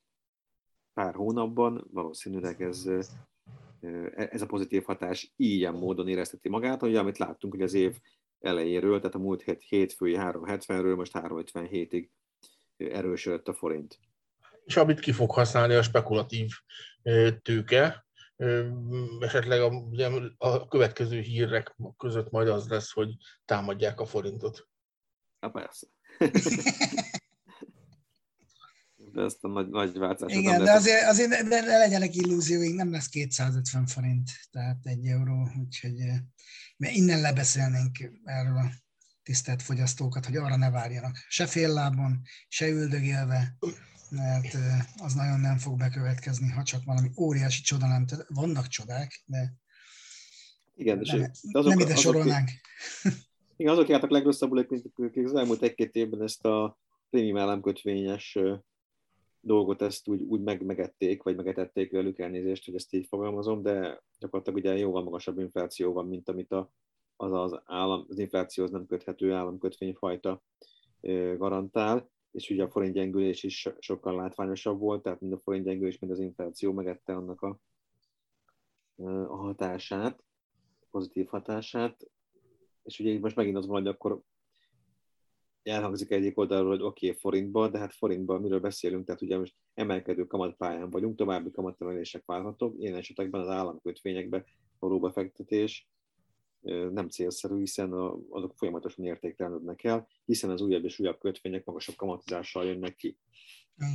pár 0.93 1.15
hónapban 1.15 1.87
valószínűleg 1.91 2.63
ez, 2.63 2.91
ez 4.13 4.43
a 4.43 4.47
pozitív 4.47 4.85
hatás 4.85 5.33
ilyen 5.37 5.75
módon 5.75 6.09
érezteti 6.09 6.49
magát, 6.49 6.81
hogy 6.81 6.97
amit 6.97 7.19
láttunk, 7.19 7.53
hogy 7.53 7.63
az 7.63 7.75
év 7.75 8.01
elejéről, 8.41 8.99
tehát 8.99 9.15
a 9.15 9.19
múlt 9.19 9.43
hét 9.43 9.63
hétfői 9.63 10.17
370-ről 10.19 10.97
most 10.97 11.13
357-ig 11.15 12.09
erősödött 12.77 13.49
a 13.49 13.55
forint. 13.55 13.99
És 14.65 14.77
amit 14.77 15.01
ki 15.01 15.13
fog 15.13 15.31
használni 15.31 15.75
a 15.75 15.83
spekulatív 15.83 16.49
tőke, 17.43 18.07
esetleg 19.21 19.61
a, 19.61 19.69
ugye 19.69 20.11
a 20.39 20.69
következő 20.69 21.21
hírek 21.21 21.77
között 21.97 22.31
majd 22.31 22.49
az 22.49 22.69
lesz, 22.69 22.93
hogy 22.93 23.09
támadják 23.45 24.01
a 24.01 24.07
forintot. 24.07 24.69
Na 25.41 25.51
persze. 25.51 25.87
de 29.13 29.23
ezt 29.23 29.45
a 29.45 29.49
nagy, 29.49 29.69
nagy 29.69 29.99
változás. 29.99 30.37
Igen, 30.37 30.65
de 30.65 30.73
azért, 30.73 31.03
azért 31.03 31.31
de, 31.31 31.63
de 31.63 31.79
legyenek 31.79 32.15
illúzióink, 32.15 32.77
nem 32.77 32.91
lesz 32.91 33.09
250 33.09 33.87
forint, 33.87 34.31
tehát 34.51 34.79
egy 34.83 35.07
euró, 35.07 35.49
úgyhogy 35.61 35.97
mert 36.77 36.95
innen 36.95 37.21
lebeszélnénk 37.21 37.99
erről 38.25 38.57
a 38.57 38.71
tisztelt 39.23 39.63
fogyasztókat, 39.63 40.27
hogy 40.27 40.37
arra 40.37 40.57
ne 40.57 40.71
várjanak. 40.71 41.17
Se 41.29 41.47
fél 41.47 41.73
lábon, 41.73 42.21
se 42.49 42.69
üldögélve, 42.69 43.57
mert 44.11 44.57
az 44.97 45.15
nagyon 45.15 45.41
nem 45.41 45.59
fog 45.59 45.79
bekövetkezni, 45.79 46.51
ha 46.51 46.63
csak 46.63 46.85
valami 46.85 47.11
óriási 47.17 47.63
csoda 47.63 47.87
nem. 47.87 48.07
Vannak 48.29 48.67
csodák, 48.67 49.23
de, 49.27 49.53
igen, 50.75 50.99
nem, 50.99 51.21
de 51.21 51.59
azok, 51.59 51.71
nem 51.71 51.79
ide 51.79 51.97
sorolnánk. 51.97 52.49
Azok, 53.03 53.19
igen, 53.57 53.73
azok 53.73 53.89
jártak 53.89 54.11
legrosszabbul, 54.11 54.59
akik 54.59 55.25
az 55.25 55.35
elmúlt 55.35 55.63
egy-két 55.63 55.95
évben 55.95 56.23
ezt 56.23 56.45
a 56.45 56.79
prémium 57.11 57.37
államkötvényes 57.37 58.39
dolgot 59.41 59.83
ezt 59.83 60.09
úgy, 60.09 60.23
úgy 60.23 60.41
meg, 60.41 60.65
megették, 60.65 61.23
vagy 61.23 61.37
megetették 61.37 61.93
velük 61.93 62.19
elnézést, 62.19 62.65
hogy 62.65 62.75
ezt 62.75 62.95
így 62.95 63.07
fogalmazom, 63.07 63.63
de 63.63 64.03
gyakorlatilag 64.19 64.59
ugye 64.59 64.77
jóval 64.77 65.03
magasabb 65.03 65.39
infláció 65.39 65.93
van, 65.93 66.07
mint 66.07 66.29
amit 66.29 66.53
a, 66.53 66.71
az, 67.17 67.33
az, 67.33 67.61
állam, 67.65 68.07
az 68.09 68.19
inflációhoz 68.19 68.73
nem 68.73 68.87
köthető 68.87 69.33
államkötvényfajta 69.33 70.43
garantál 71.37 72.11
és 72.31 72.51
ugye 72.51 72.63
a 72.63 72.71
forint 72.71 72.95
gyengülés 72.95 73.43
is 73.43 73.69
sokkal 73.79 74.15
látványosabb 74.15 74.79
volt, 74.79 75.03
tehát 75.03 75.21
mind 75.21 75.33
a 75.33 75.39
forint 75.39 75.65
gyengülés, 75.65 75.99
mind 75.99 76.13
az 76.13 76.21
infláció 76.21 76.73
megette 76.73 77.13
annak 77.13 77.43
a, 77.43 77.59
a 79.29 79.37
hatását, 79.37 80.25
pozitív 80.91 81.27
hatását, 81.27 82.07
és 82.83 82.99
ugye 82.99 83.19
most 83.19 83.37
megint 83.37 83.57
az 83.57 83.67
van, 83.67 83.79
hogy 83.81 83.91
akkor 83.91 84.21
elhangzik 85.63 86.11
egyik 86.11 86.39
oldalról, 86.39 86.71
hogy 86.71 86.83
oké, 86.83 87.07
okay, 87.07 87.19
forintban, 87.21 87.71
de 87.71 87.79
hát 87.79 87.95
forintban 87.95 88.41
miről 88.41 88.61
beszélünk, 88.61 89.07
tehát 89.07 89.23
ugye 89.23 89.39
most 89.39 89.55
emelkedő 89.75 90.27
kamatpályán 90.27 90.91
vagyunk, 90.91 91.17
további 91.17 91.51
kamatemelések 91.51 92.23
várhatók, 92.27 92.75
ilyen 92.79 92.95
esetekben 92.95 93.41
az 93.41 93.49
államkötvényekbe 93.49 94.45
való 94.79 95.01
befektetés 95.01 95.89
nem 96.91 97.09
célszerű, 97.09 97.59
hiszen 97.59 97.93
azok 98.31 98.55
folyamatosan 98.57 99.05
értéktelenednek 99.05 99.85
el, 99.85 100.09
hiszen 100.25 100.51
az 100.51 100.61
újabb 100.61 100.85
és 100.85 100.99
újabb 100.99 101.19
kötvények 101.19 101.65
magasabb 101.65 101.97
kamatizással 101.97 102.65
jönnek 102.65 102.97
ki. 102.97 103.19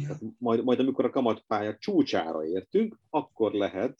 Tehát 0.07 0.21
majd, 0.37 0.63
majd 0.63 0.79
amikor 0.79 1.05
a 1.05 1.09
kamatpálya 1.09 1.77
csúcsára 1.77 2.45
értünk, 2.45 2.99
akkor 3.09 3.53
lehet 3.53 3.99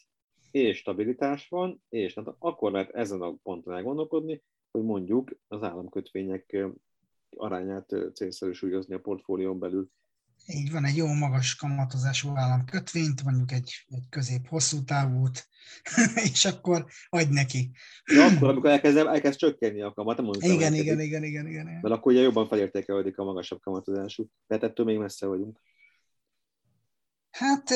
és 0.50 0.78
stabilitás 0.78 1.48
van, 1.48 1.82
és 1.88 2.14
hát 2.14 2.34
akkor 2.38 2.72
lehet 2.72 2.90
ezen 2.90 3.20
a 3.20 3.34
ponton 3.42 3.74
elgondolkodni, 3.74 4.42
hogy 4.70 4.82
mondjuk 4.82 5.30
az 5.48 5.62
államkötvények 5.62 6.56
arányát 7.36 7.94
célszerű 8.14 8.52
súlyozni 8.52 8.94
a 8.94 9.00
portfólión 9.00 9.58
belül. 9.58 9.88
Így 10.46 10.70
van, 10.70 10.84
egy 10.84 10.96
jó 10.96 11.12
magas 11.12 11.54
kamatozású 11.54 12.36
államkötvényt, 12.36 13.24
mondjuk 13.24 13.52
egy, 13.52 13.84
egy 13.88 14.08
közép-hosszú 14.10 14.84
távút, 14.84 15.48
és 16.32 16.44
akkor 16.44 16.86
adj 17.08 17.32
neki. 17.32 17.70
De 18.14 18.22
akkor, 18.22 18.48
amikor 18.48 18.70
elkezd, 18.70 18.96
elkezd 18.96 19.38
csökkenni 19.38 19.82
a 19.82 19.92
kamat, 19.92 20.16
nem 20.16 20.24
mondtam, 20.24 20.50
igen, 20.50 20.74
igen, 20.74 21.00
igen, 21.00 21.22
igen, 21.22 21.24
igen, 21.24 21.48
igen. 21.48 21.78
Mert 21.82 21.94
akkor 21.94 22.12
ugye 22.12 22.20
jobban 22.20 22.48
felértékelődik 22.48 23.18
a 23.18 23.24
magasabb 23.24 23.60
kamatozású. 23.60 24.28
Tehát 24.46 24.62
ettől 24.62 24.86
még 24.86 24.98
messze 24.98 25.26
vagyunk. 25.26 25.60
Hát 27.30 27.70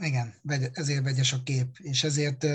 igen, 0.00 0.34
ezért 0.72 1.04
vegyes 1.04 1.32
a 1.32 1.42
kép, 1.44 1.76
és 1.78 2.04
ezért 2.04 2.46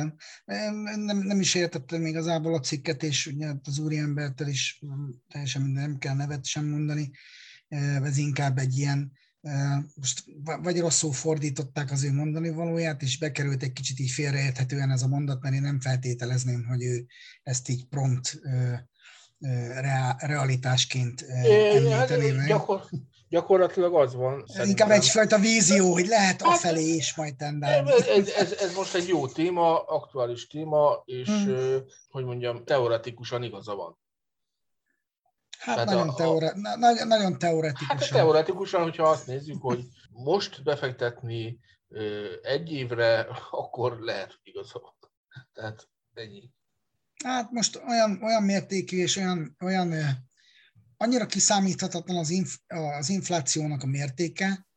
nem, 0.45 1.17
nem 1.17 1.39
is 1.39 1.55
értettem 1.55 2.01
még 2.01 2.15
az 2.15 2.25
a 2.25 2.59
cikket, 2.59 3.03
és 3.03 3.25
ugye 3.25 3.53
az 3.63 3.79
úriembertel 3.79 4.47
is 4.47 4.81
teljesen 5.27 5.61
minden, 5.61 5.89
nem 5.89 5.97
kell 5.97 6.15
nevet 6.15 6.45
sem 6.45 6.65
mondani, 6.65 7.11
ez 8.03 8.17
inkább 8.17 8.57
egy 8.57 8.77
ilyen, 8.77 9.11
most 9.95 10.23
vagy 10.61 10.79
rosszul 10.79 11.13
fordították 11.13 11.91
az 11.91 12.03
ő 12.03 12.13
mondani 12.13 12.49
valóját, 12.49 13.01
és 13.01 13.17
bekerült 13.17 13.63
egy 13.63 13.73
kicsit 13.73 13.99
így 13.99 14.11
félreérthetően 14.11 14.91
ez 14.91 15.01
a 15.01 15.07
mondat, 15.07 15.41
mert 15.41 15.55
én 15.55 15.61
nem 15.61 15.79
feltételezném, 15.79 16.65
hogy 16.65 16.83
ő 16.83 17.05
ezt 17.43 17.69
így 17.69 17.87
prompt 17.87 18.39
realitásként 20.17 21.21
említeni 21.21 22.31
meg. 22.31 22.47
Gyakor, 22.47 22.81
gyakorlatilag 23.29 23.95
az 23.95 24.13
van. 24.13 24.43
Szerintem. 24.47 24.69
Inkább 24.69 24.89
egyfajta 24.89 25.37
vízió, 25.37 25.91
hogy 25.91 26.07
lehet 26.07 26.41
hát, 26.41 26.53
afelé 26.53 26.95
is 26.95 27.15
majd 27.15 27.35
tendálni. 27.35 27.91
Ez, 27.91 28.27
ez, 28.27 28.51
ez, 28.51 28.75
most 28.75 28.95
egy 28.95 29.07
jó 29.07 29.27
téma, 29.27 29.83
aktuális 29.83 30.47
téma, 30.47 31.01
és 31.05 31.27
hmm. 31.27 31.83
hogy 32.09 32.23
mondjam, 32.23 32.63
teoretikusan 32.65 33.43
igaza 33.43 33.75
van. 33.75 33.97
Hát 35.59 35.75
Tehát 35.75 35.89
nagyon, 35.89 36.09
a, 36.09 36.13
teore, 36.13 36.53
na, 36.55 37.05
nagyon 37.05 37.39
teoretikusan. 37.39 37.97
Hát 37.97 38.09
teoretikusan, 38.09 38.81
hogyha 38.81 39.03
azt 39.03 39.27
nézzük, 39.27 39.61
hogy 39.61 39.85
most 40.09 40.63
befektetni 40.63 41.59
egy 42.41 42.71
évre, 42.71 43.27
akkor 43.51 43.99
lehet 43.99 44.39
igaza. 44.43 44.97
Tehát 45.53 45.89
ennyi. 46.13 46.51
Hát 47.23 47.51
most 47.51 47.81
olyan, 47.87 48.23
olyan 48.23 48.43
mértékű 48.43 48.97
és 48.97 49.15
olyan, 49.15 49.55
olyan 49.59 49.93
annyira 50.97 51.25
kiszámíthatatlan 51.25 52.17
az, 52.17 52.29
inf, 52.29 52.55
az 52.99 53.09
inflációnak 53.09 53.83
a 53.83 53.87
mértéke, 53.87 54.67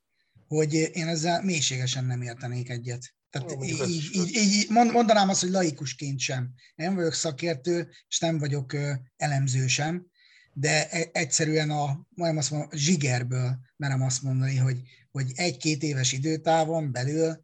hogy 0.47 0.75
én 0.75 1.09
ezzel 1.09 1.43
mélységesen 1.43 2.05
nem 2.05 2.23
értenék 2.23 2.71
egyet. 2.71 3.15
Tehát 3.31 3.53
Ó, 3.53 3.63
így, 3.65 4.11
így, 4.13 4.37
így, 4.37 4.71
mondanám 4.71 5.29
azt, 5.29 5.41
hogy 5.41 5.51
laikusként 5.51 6.19
sem. 6.19 6.53
Én 6.75 6.95
vagyok 6.95 7.13
szakértő, 7.13 7.91
és 8.09 8.19
nem 8.19 8.39
vagyok 8.39 8.77
elemző 9.17 9.67
sem, 9.67 10.07
de 10.53 10.89
e, 10.89 11.09
egyszerűen 11.13 11.71
a, 11.71 12.07
majd 12.09 12.37
azt 12.37 12.51
mondom, 12.51 12.69
a 12.73 12.77
zsigerből 12.77 13.59
merem 13.77 14.03
azt 14.03 14.23
mondani, 14.23 14.57
hogy, 14.57 14.81
hogy 15.11 15.33
egy-két 15.35 15.83
éves 15.83 16.13
időtávon 16.13 16.93
belül 16.93 17.43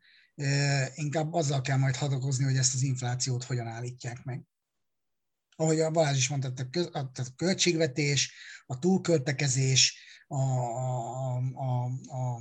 inkább 0.94 1.32
azzal 1.32 1.60
kell 1.60 1.76
majd 1.76 1.96
hadakozni, 1.96 2.44
hogy 2.44 2.56
ezt 2.56 2.74
az 2.74 2.82
inflációt 2.82 3.44
hogyan 3.44 3.66
állítják 3.66 4.24
meg 4.24 4.42
ahogy 5.60 5.80
a 5.80 5.90
Balázs 5.90 6.16
is 6.16 6.28
mondta, 6.28 6.52
a 6.92 7.34
költségvetés, 7.36 8.32
a 8.66 8.78
túlköltekezés, 8.78 9.98
a, 10.26 10.40
a, 10.40 11.36
a, 11.36 11.84
a 12.16 12.40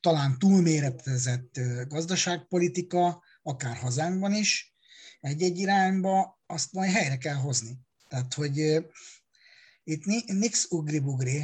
talán 0.00 0.38
túlméretezett 0.38 1.60
gazdaságpolitika, 1.88 3.22
akár 3.42 3.76
hazánkban 3.76 4.34
is, 4.34 4.74
egy-egy 5.20 5.58
irányba, 5.58 6.40
azt 6.46 6.72
majd 6.72 6.90
helyre 6.90 7.16
kell 7.16 7.34
hozni. 7.34 7.78
Tehát, 8.08 8.34
hogy 8.34 8.86
itt 9.86 10.04
nix 10.26 10.70
ugri-bugri. 10.70 11.42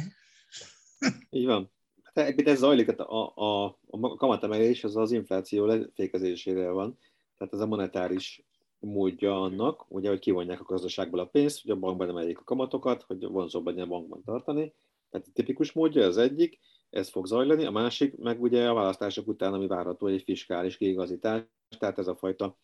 Így 1.29 1.45
van. 1.45 1.71
Hát 2.13 2.47
ez 2.47 2.57
zajlik, 2.57 2.99
a, 2.99 3.33
a, 3.35 3.65
a 3.89 4.15
kamatemelés 4.15 4.83
az 4.83 4.95
az 4.95 5.11
infláció 5.11 5.65
lefékezésére 5.65 6.69
van, 6.69 6.97
tehát 7.37 7.53
ez 7.53 7.59
a 7.59 7.65
monetáris 7.65 8.43
módja 8.79 9.41
annak, 9.41 9.85
ugye, 9.87 10.09
hogy 10.09 10.19
kivonják 10.19 10.59
a 10.59 10.63
gazdaságból 10.63 11.19
a 11.19 11.25
pénzt, 11.25 11.61
hogy 11.61 11.71
a 11.71 11.75
bankban 11.75 12.09
emeljék 12.09 12.39
a 12.39 12.43
kamatokat, 12.43 13.03
hogy 13.03 13.25
vonzóbb 13.25 13.65
legyen 13.65 13.83
a 13.83 13.87
bankban 13.87 14.23
tartani. 14.23 14.73
Tehát 15.09 15.27
a 15.27 15.31
tipikus 15.33 15.71
módja 15.71 16.05
az 16.05 16.17
egyik, 16.17 16.59
ez 16.89 17.09
fog 17.09 17.25
zajlani, 17.25 17.65
a 17.65 17.71
másik 17.71 18.17
meg 18.17 18.41
ugye 18.41 18.67
a 18.67 18.73
választások 18.73 19.27
után, 19.27 19.53
ami 19.53 19.67
várható 19.67 20.07
egy 20.07 20.23
fiskális 20.23 20.77
kiigazítás, 20.77 21.41
tehát 21.79 21.97
ez 21.97 22.07
a 22.07 22.15
fajta 22.15 22.57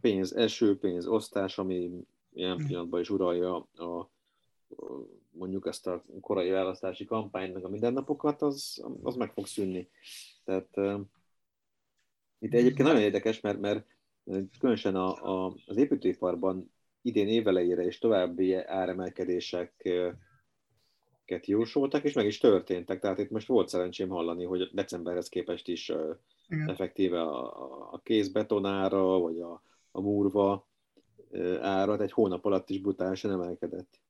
pénz 0.00 0.34
eső, 0.34 0.78
pénz 0.78 1.06
osztás, 1.06 1.58
ami 1.58 1.90
ilyen 2.32 2.56
hmm. 2.56 2.66
pillanatban 2.66 3.00
is 3.00 3.10
uralja 3.10 3.56
a 3.56 4.10
mondjuk 5.30 5.66
ezt 5.66 5.86
a 5.86 6.04
korai 6.20 6.50
választási 6.50 7.04
kampányt, 7.04 7.54
meg 7.54 7.64
a 7.64 7.68
mindennapokat, 7.68 8.42
az, 8.42 8.84
az 9.02 9.14
meg 9.14 9.32
fog 9.32 9.46
szűnni. 9.46 9.88
Tehát 10.44 10.76
uh, 10.76 11.00
itt 12.38 12.54
egyébként 12.54 12.88
nagyon 12.88 13.02
érdekes, 13.02 13.40
mert, 13.40 13.60
mert 13.60 13.86
különösen 14.58 14.96
a, 14.96 15.44
a, 15.46 15.54
az 15.66 15.76
építőiparban 15.76 16.72
idén 17.02 17.28
évelejére 17.28 17.84
és 17.84 17.98
további 17.98 18.54
áremelkedéseket 18.54 20.16
jósoltak, 21.46 22.04
és 22.04 22.12
meg 22.12 22.26
is 22.26 22.38
történtek. 22.38 23.00
Tehát 23.00 23.18
itt 23.18 23.30
most 23.30 23.46
volt 23.46 23.68
szerencsém 23.68 24.08
hallani, 24.08 24.44
hogy 24.44 24.70
decemberhez 24.72 25.28
képest 25.28 25.68
is 25.68 25.92
Igen. 26.48 26.68
effektíve 26.68 27.22
a, 27.22 27.92
a 27.92 28.00
kézbetonára, 28.02 29.18
vagy 29.18 29.40
a, 29.40 29.62
a 29.90 30.00
múrva 30.00 30.68
árat 31.60 32.00
egy 32.00 32.12
hónap 32.12 32.44
alatt 32.44 32.70
is 32.70 32.80
brutálisan 32.80 33.30
emelkedett. 33.30 34.00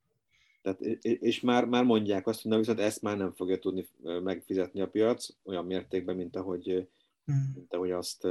Tehát, 0.63 0.79
és 1.01 1.39
már, 1.39 1.65
már 1.65 1.83
mondják 1.83 2.27
azt, 2.27 2.41
hogy 2.41 2.51
na 2.51 2.57
viszont 2.57 2.79
ezt 2.79 3.01
már 3.01 3.17
nem 3.17 3.33
fogja 3.33 3.59
tudni 3.59 3.87
megfizetni 4.23 4.81
a 4.81 4.89
piac 4.89 5.27
olyan 5.43 5.65
mértékben, 5.65 6.15
mint 6.15 6.35
ahogy, 6.35 6.89
hmm. 7.25 7.51
mint 7.55 7.73
ahogy 7.73 7.91
azt 7.91 8.27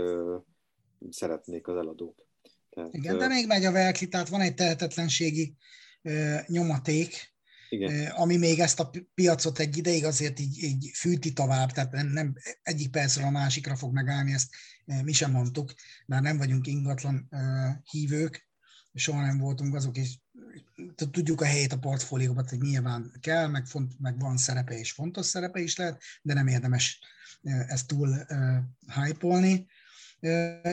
szeretnék 1.10 1.68
az 1.68 1.76
eladók. 1.76 2.26
Tehát, 2.70 2.94
Igen, 2.94 3.18
de 3.18 3.28
még 3.28 3.46
megy 3.46 3.64
a 3.64 3.72
velki, 3.72 4.08
tehát 4.08 4.28
van 4.28 4.40
egy 4.40 4.54
tehetetlenségi 4.54 5.56
nyomaték, 6.46 7.34
igen. 7.68 8.10
ami 8.10 8.36
még 8.36 8.58
ezt 8.58 8.80
a 8.80 8.90
piacot 9.14 9.58
egy 9.58 9.76
ideig 9.76 10.04
azért 10.04 10.40
így, 10.40 10.62
így 10.62 10.90
fűti 10.94 11.32
tovább, 11.32 11.70
tehát 11.70 11.92
nem, 11.92 12.06
nem 12.06 12.34
egyik 12.62 12.90
percről 12.90 13.26
a 13.26 13.30
másikra 13.30 13.76
fog 13.76 13.92
megállni, 13.92 14.32
ezt 14.32 14.50
mi 15.02 15.12
sem 15.12 15.30
mondtuk, 15.30 15.72
mert 16.06 16.22
nem 16.22 16.38
vagyunk 16.38 16.66
ingatlan 16.66 17.28
hívők, 17.90 18.48
soha 18.94 19.20
nem 19.20 19.38
voltunk 19.38 19.74
azok, 19.74 19.96
és 19.96 20.18
tudjuk 21.10 21.40
a 21.40 21.44
helyét 21.44 21.72
a 21.72 21.78
portfólióban, 21.78 22.48
hogy 22.48 22.60
nyilván 22.60 23.12
kell, 23.20 23.46
meg, 23.46 23.66
font, 23.66 23.92
meg 24.00 24.18
van 24.18 24.36
szerepe 24.36 24.78
és 24.78 24.92
fontos 24.92 25.26
szerepe 25.26 25.60
is 25.60 25.76
lehet, 25.76 26.02
de 26.22 26.34
nem 26.34 26.46
érdemes 26.46 27.00
ezt 27.42 27.86
túl 27.86 28.08
uh, 28.08 29.04
hype-olni. 29.04 29.66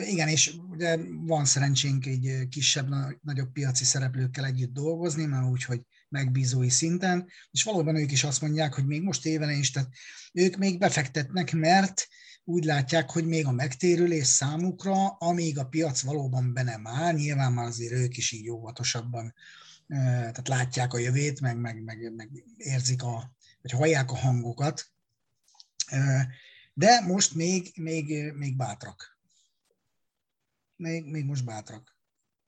Igen, 0.06 0.28
és 0.28 0.54
ugye 0.68 0.98
van 1.26 1.44
szerencsénk 1.44 2.06
egy 2.06 2.48
kisebb, 2.48 2.88
nagyobb 3.22 3.52
piaci 3.52 3.84
szereplőkkel 3.84 4.44
együtt 4.44 4.72
dolgozni, 4.72 5.24
már 5.24 5.42
úgy, 5.42 5.64
hogy 5.64 5.80
megbízói 6.08 6.68
szinten, 6.68 7.28
és 7.50 7.62
valóban 7.62 7.96
ők 7.96 8.12
is 8.12 8.24
azt 8.24 8.40
mondják, 8.40 8.74
hogy 8.74 8.86
még 8.86 9.02
most 9.02 9.26
éven 9.26 9.50
is, 9.50 9.70
tehát 9.70 9.88
ők 10.32 10.56
még 10.56 10.78
befektetnek, 10.78 11.52
mert 11.52 12.08
úgy 12.44 12.64
látják, 12.64 13.10
hogy 13.10 13.26
még 13.26 13.46
a 13.46 13.52
megtérülés 13.52 14.26
számukra, 14.26 15.08
amíg 15.08 15.58
a 15.58 15.66
piac 15.66 16.00
valóban 16.00 16.52
be 16.52 16.62
nem 16.62 16.86
áll, 16.86 17.12
nyilván 17.12 17.52
már 17.52 17.66
azért 17.66 17.92
ők 17.92 18.16
is 18.16 18.32
így 18.32 18.50
óvatosabban, 18.50 19.34
tehát 19.90 20.48
látják 20.48 20.92
a 20.92 20.98
jövét, 20.98 21.40
meg, 21.40 21.56
meg, 21.56 21.82
meg, 21.82 22.14
meg 22.14 22.44
érzik 22.56 23.02
a, 23.02 23.32
vagy 23.62 23.70
hallják 23.70 24.10
a 24.10 24.16
hangokat, 24.16 24.90
de 26.74 27.00
most 27.00 27.34
még, 27.34 27.72
még, 27.74 28.32
még 28.32 28.56
bátrak 28.56 29.18
még, 30.80 31.04
még 31.04 31.24
most 31.24 31.44
bátrak. 31.44 31.98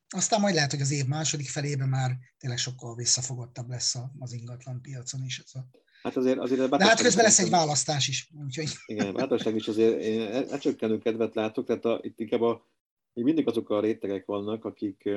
Aztán 0.09 0.41
majd 0.41 0.55
lehet, 0.55 0.71
hogy 0.71 0.81
az 0.81 0.91
év 0.91 1.07
második 1.07 1.49
felében 1.49 1.89
már 1.89 2.17
tényleg 2.39 2.59
sokkal 2.59 2.95
visszafogottabb 2.95 3.69
lesz 3.69 3.95
az 4.19 4.33
ingatlan 4.33 4.81
piacon 4.81 5.25
is. 5.25 5.39
Ez 5.39 5.55
a... 5.55 5.67
Hát 6.03 6.17
azért, 6.17 6.39
azért 6.39 6.71
De 6.71 6.85
hát 6.85 7.01
közben 7.01 7.25
lesz 7.25 7.39
egy 7.39 7.51
választás 7.51 8.09
is. 8.09 8.31
Úgyhogy... 8.45 8.71
Igen, 8.87 9.15
bátorság 9.15 9.55
is 9.55 9.69
azért 9.69 10.01
én 10.01 10.21
elcsökkenő 10.21 10.99
kedvet 10.99 11.35
látok, 11.35 11.67
tehát 11.67 11.85
a, 11.85 12.01
itt 12.03 12.21
inkább 12.21 12.41
a, 12.41 12.69
még 13.13 13.25
mindig 13.25 13.49
azok 13.49 13.71
a 13.71 13.81
rétegek 13.81 14.25
vannak, 14.25 14.65
akik 14.65 15.09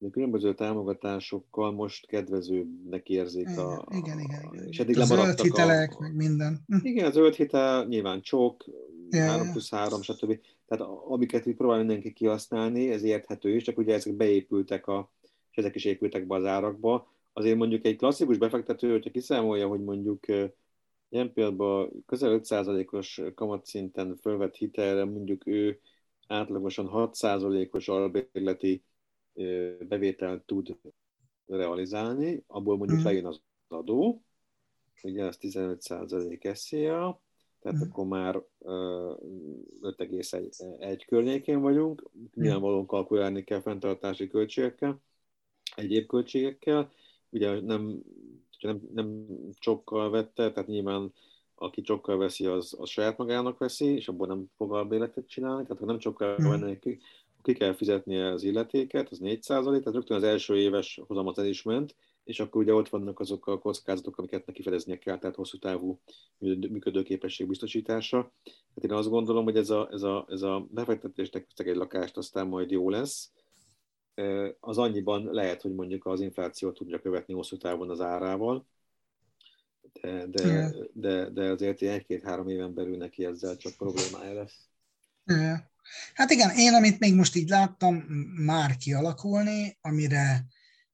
a 0.00 0.10
különböző 0.10 0.54
támogatásosokkal 0.54 1.72
most 1.72 2.06
kedvezőbbnek 2.06 3.08
érzik 3.08 3.48
igen, 3.48 3.58
a, 3.58 3.84
igen, 3.90 4.20
igen, 4.20 4.48
igen. 4.52 4.66
És 4.68 4.78
eddig 4.78 4.98
a 4.98 5.04
zöld 5.04 5.40
hitelek, 5.40 5.94
a, 5.96 6.00
meg 6.00 6.14
minden. 6.14 6.64
Igen, 6.82 7.06
a 7.06 7.10
zöld 7.10 7.34
hitel 7.34 7.86
nyilván 7.86 8.20
csok, 8.20 8.64
ja, 9.10 9.24
3 9.24 9.50
plusz 9.50 9.70
3, 9.70 10.02
stb. 10.02 10.38
Tehát 10.66 10.86
amiket 11.08 11.46
így 11.46 11.56
próbál 11.56 11.78
mindenki 11.78 12.12
kihasználni, 12.12 12.90
ez 12.90 13.02
érthető 13.02 13.54
is, 13.54 13.62
csak 13.62 13.78
ugye 13.78 13.94
ezek 13.94 14.14
beépültek, 14.14 14.86
a, 14.86 15.12
és 15.50 15.56
ezek 15.56 15.74
is 15.74 15.84
épültek 15.84 16.26
be 16.26 16.34
az 16.34 16.44
árakba. 16.44 17.12
Azért 17.32 17.56
mondjuk 17.56 17.84
egy 17.84 17.96
klasszikus 17.96 18.38
befektető, 18.38 18.90
hogyha 18.90 19.10
kiszámolja, 19.10 19.66
hogy 19.66 19.84
mondjuk 19.84 20.26
ilyen 21.08 21.32
pillanatban 21.32 22.04
közel 22.06 22.40
5%-os 22.42 23.22
kamatszinten 23.34 24.16
fölvett 24.16 24.54
hitelre 24.54 25.04
mondjuk 25.04 25.46
ő 25.46 25.80
átlagosan 26.26 26.90
6%-os 26.92 27.88
albérleti 27.88 28.82
bevételt 29.88 30.42
tud 30.42 30.76
realizálni, 31.46 32.44
abból 32.46 32.76
mondjuk 32.76 33.00
mm. 33.00 33.04
lejön 33.04 33.26
az 33.26 33.40
adó, 33.68 34.22
ugye 35.02 35.24
ez 35.24 35.38
15% 35.40 36.54
SZIA, 36.54 37.20
tehát 37.60 37.78
mm. 37.78 37.82
akkor 37.82 38.06
már 38.06 38.42
5,1 38.60 41.02
környékén 41.06 41.60
vagyunk, 41.60 42.10
nyilvánvalóan 42.34 42.86
kalkulálni 42.86 43.44
kell 43.44 43.60
fenntartási 43.60 44.28
költségekkel, 44.28 45.00
egyéb 45.76 46.06
költségekkel, 46.06 46.90
ugye 47.30 47.60
nem, 47.60 48.02
nem, 48.60 48.80
nem 48.94 49.26
csokkal 49.58 50.10
vette, 50.10 50.52
tehát 50.52 50.68
nyilván 50.68 51.12
aki 51.54 51.80
csokkal 51.80 52.16
veszi, 52.16 52.46
az, 52.46 52.76
az 52.78 52.88
saját 52.88 53.18
magának 53.18 53.58
veszi, 53.58 53.84
és 53.84 54.08
abból 54.08 54.26
nem 54.26 54.50
fog 54.56 54.72
albéletet 54.72 55.28
csinálni, 55.28 55.62
tehát 55.62 55.78
ha 55.78 55.86
nem 55.86 55.98
csokkal 55.98 56.36
mm. 56.42 56.48
venni, 56.48 56.78
ki, 56.78 56.98
ki 57.42 57.52
kell 57.52 57.74
fizetnie 57.74 58.32
az 58.32 58.42
illetéket, 58.42 59.08
az 59.08 59.18
4% 59.22 59.40
tehát 59.40 59.84
rögtön 59.84 60.16
az 60.16 60.22
első 60.22 60.56
éves 60.56 61.00
hozamat 61.06 61.38
el 61.38 61.46
is 61.46 61.62
ment, 61.62 61.94
és 62.24 62.40
akkor 62.40 62.62
ugye 62.62 62.74
ott 62.74 62.88
vannak 62.88 63.20
azok 63.20 63.46
a 63.46 63.58
kockázatok, 63.58 64.18
amiket 64.18 64.46
neki 64.46 64.62
fedeznie 64.62 64.98
kell, 64.98 65.18
tehát 65.18 65.36
hosszú 65.36 65.58
távú 65.58 66.00
működőképesség 66.38 67.48
biztosítása. 67.48 68.32
Tehát 68.44 68.90
én 68.90 68.92
azt 68.92 69.08
gondolom, 69.08 69.44
hogy 69.44 69.56
ez 69.56 69.70
a, 69.70 69.88
ez 69.92 70.02
a, 70.02 70.26
ez 70.28 70.42
a 70.42 70.66
befektetésnek 70.70 71.46
egy 71.56 71.76
lakást, 71.76 72.16
aztán 72.16 72.46
majd 72.46 72.70
jó 72.70 72.90
lesz. 72.90 73.32
Az 74.60 74.78
annyiban 74.78 75.24
lehet, 75.24 75.62
hogy 75.62 75.74
mondjuk 75.74 76.06
az 76.06 76.20
inflációt 76.20 76.74
tudja 76.74 77.00
követni 77.00 77.34
hosszú 77.34 77.56
távon 77.56 77.90
az 77.90 78.00
árával, 78.00 78.66
de, 80.00 80.26
de, 80.26 80.70
de, 80.92 81.30
de 81.30 81.50
azért 81.50 81.82
egy-két-három 81.82 82.48
éven 82.48 82.74
belül 82.74 82.96
neki 82.96 83.24
ezzel 83.24 83.56
csak 83.56 83.72
problémája 83.76 84.32
lesz. 84.32 84.68
Hát 86.14 86.30
igen, 86.30 86.50
én 86.50 86.74
amit 86.74 86.98
még 86.98 87.14
most 87.14 87.36
így 87.36 87.48
láttam 87.48 87.94
már 88.44 88.76
kialakulni, 88.76 89.78
amire 89.80 90.46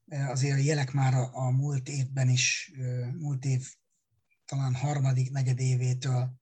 azért 0.09 0.59
a 0.59 0.63
jelek 0.63 0.93
már 0.93 1.15
a, 1.15 1.31
a 1.33 1.51
múlt 1.51 1.89
évben 1.89 2.29
is, 2.29 2.73
múlt 3.19 3.45
év 3.45 3.69
talán 4.45 4.75
harmadik, 4.75 5.31
negyed 5.31 5.61
évétől, 5.61 6.35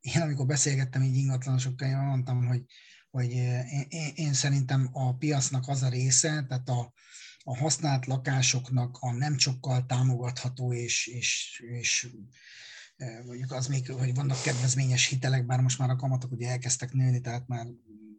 én 0.00 0.22
amikor 0.22 0.46
beszélgettem 0.46 1.02
így 1.02 1.16
ingatlanosokkal, 1.16 1.88
én 1.88 1.96
mondtam, 1.96 2.46
hogy, 2.46 2.62
hogy 3.10 3.30
én, 3.30 3.86
én, 3.88 4.12
én 4.14 4.32
szerintem 4.32 4.88
a 4.92 5.16
piacnak 5.16 5.68
az 5.68 5.82
a 5.82 5.88
része, 5.88 6.44
tehát 6.48 6.68
a, 6.68 6.92
a 7.42 7.56
használt 7.56 8.06
lakásoknak 8.06 8.96
a 9.00 9.12
nem 9.12 9.38
sokkal 9.38 9.86
támogatható 9.86 10.72
és, 10.72 11.06
és, 11.06 11.62
és 11.78 12.08
mondjuk 13.24 13.52
az 13.52 13.66
még, 13.66 13.90
hogy 13.90 14.14
vannak 14.14 14.42
kedvezményes 14.42 15.06
hitelek, 15.06 15.46
bár 15.46 15.60
most 15.60 15.78
már 15.78 15.90
a 15.90 15.96
kamatok 15.96 16.32
ugye 16.32 16.48
elkezdtek 16.48 16.92
nőni, 16.92 17.20
tehát 17.20 17.48
már 17.48 17.66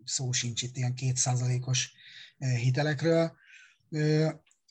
szó 0.04 0.32
sincs 0.32 0.62
itt 0.62 0.78
ilyen 0.78 0.94
kétszázalékos 0.94 1.92
hitelekről. 2.38 3.36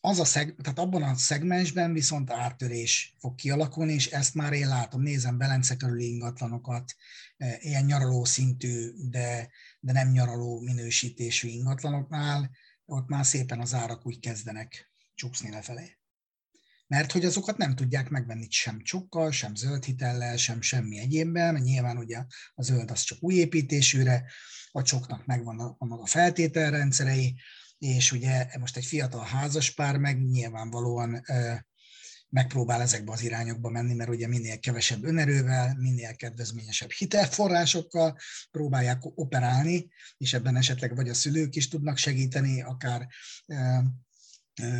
Az 0.01 0.19
a 0.19 0.25
szeg, 0.25 0.55
tehát 0.63 0.79
abban 0.79 1.03
a 1.03 1.15
szegmensben 1.15 1.93
viszont 1.93 2.31
ártörés 2.31 3.15
fog 3.19 3.35
kialakulni, 3.35 3.93
és 3.93 4.07
ezt 4.07 4.35
már 4.35 4.53
én 4.53 4.69
látom, 4.69 5.03
nézem 5.03 5.39
Belence 5.39 5.77
körüli 5.77 6.09
ingatlanokat, 6.09 6.95
ilyen 7.59 7.85
nyaraló 7.85 8.25
szintű, 8.25 8.91
de, 9.11 9.51
de 9.81 9.93
nem 9.93 10.11
nyaraló 10.11 10.61
minősítésű 10.61 11.49
ingatlanoknál, 11.49 12.51
ott 12.85 13.09
már 13.09 13.27
szépen 13.27 13.61
az 13.61 13.75
árak 13.75 14.07
úgy 14.07 14.21
kezdenek 14.21 14.91
csúszni 15.15 15.51
lefelé. 15.51 15.96
Mert 16.87 17.13
hogy 17.13 17.25
azokat 17.25 17.57
nem 17.57 17.75
tudják 17.75 18.09
megvenni 18.09 18.47
sem 18.51 18.83
csokkal, 18.83 19.31
sem 19.31 19.55
zöld 19.55 19.85
hitellel, 19.85 20.37
sem 20.37 20.61
semmi 20.61 20.99
egyébben, 20.99 21.53
mert 21.53 21.65
nyilván 21.65 21.97
ugye 21.97 22.25
a 22.55 22.63
zöld 22.63 22.91
az 22.91 23.03
csak 23.03 23.19
új 23.23 23.35
építésűre, 23.35 24.25
a 24.71 24.83
csoknak 24.83 25.27
megvannak 25.27 25.77
a 25.79 26.07
feltételrendszerei, 26.07 27.41
és 27.79 28.13
ugye 28.13 28.47
most 28.59 28.77
egy 28.77 28.85
fiatal 28.85 29.25
házaspár 29.25 29.97
meg 29.97 30.25
nyilvánvalóan 30.25 31.23
megpróbál 32.29 32.81
ezekbe 32.81 33.13
az 33.13 33.23
irányokba 33.23 33.71
menni, 33.71 33.95
mert 33.95 34.11
ugye 34.11 34.27
minél 34.27 34.59
kevesebb 34.59 35.05
önerővel, 35.05 35.75
minél 35.79 36.17
kedvezményesebb 36.17 36.91
hitelforrásokkal 36.91 38.19
próbálják 38.51 38.99
operálni, 39.03 39.89
és 40.17 40.35
ebben 40.35 40.57
esetleg 40.57 40.95
vagy 40.95 41.09
a 41.09 41.15
szülők 41.15 41.57
is 41.57 41.69
tudnak 41.69 41.97
segíteni, 41.97 42.63
akár 42.63 43.07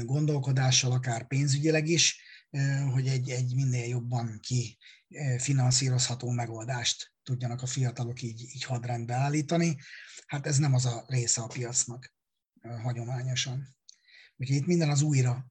gondolkodással, 0.05 0.93
akár 0.93 1.27
pénzügyileg 1.27 1.89
is, 1.89 2.21
hogy 2.93 3.07
egy, 3.07 3.31
egy 3.31 3.55
minél 3.55 3.89
jobban 3.89 4.39
ki 4.41 4.79
finanszírozható 5.39 6.31
megoldást 6.31 7.13
tudjanak 7.23 7.63
a 7.63 7.67
fiatalok 7.67 8.23
így, 8.23 8.41
így 8.41 8.65
hadrendbe 8.65 9.15
állítani. 9.15 9.77
Hát 10.27 10.47
ez 10.47 10.59
nem 10.59 10.75
az 10.75 10.87
a 10.87 11.05
része 11.09 11.41
a 11.41 11.47
piacnak 11.47 12.15
hagyományosan. 12.83 13.77
Úgyhogy 14.37 14.57
itt 14.57 14.67
minden 14.67 14.91
az 14.91 15.03
újra 15.03 15.47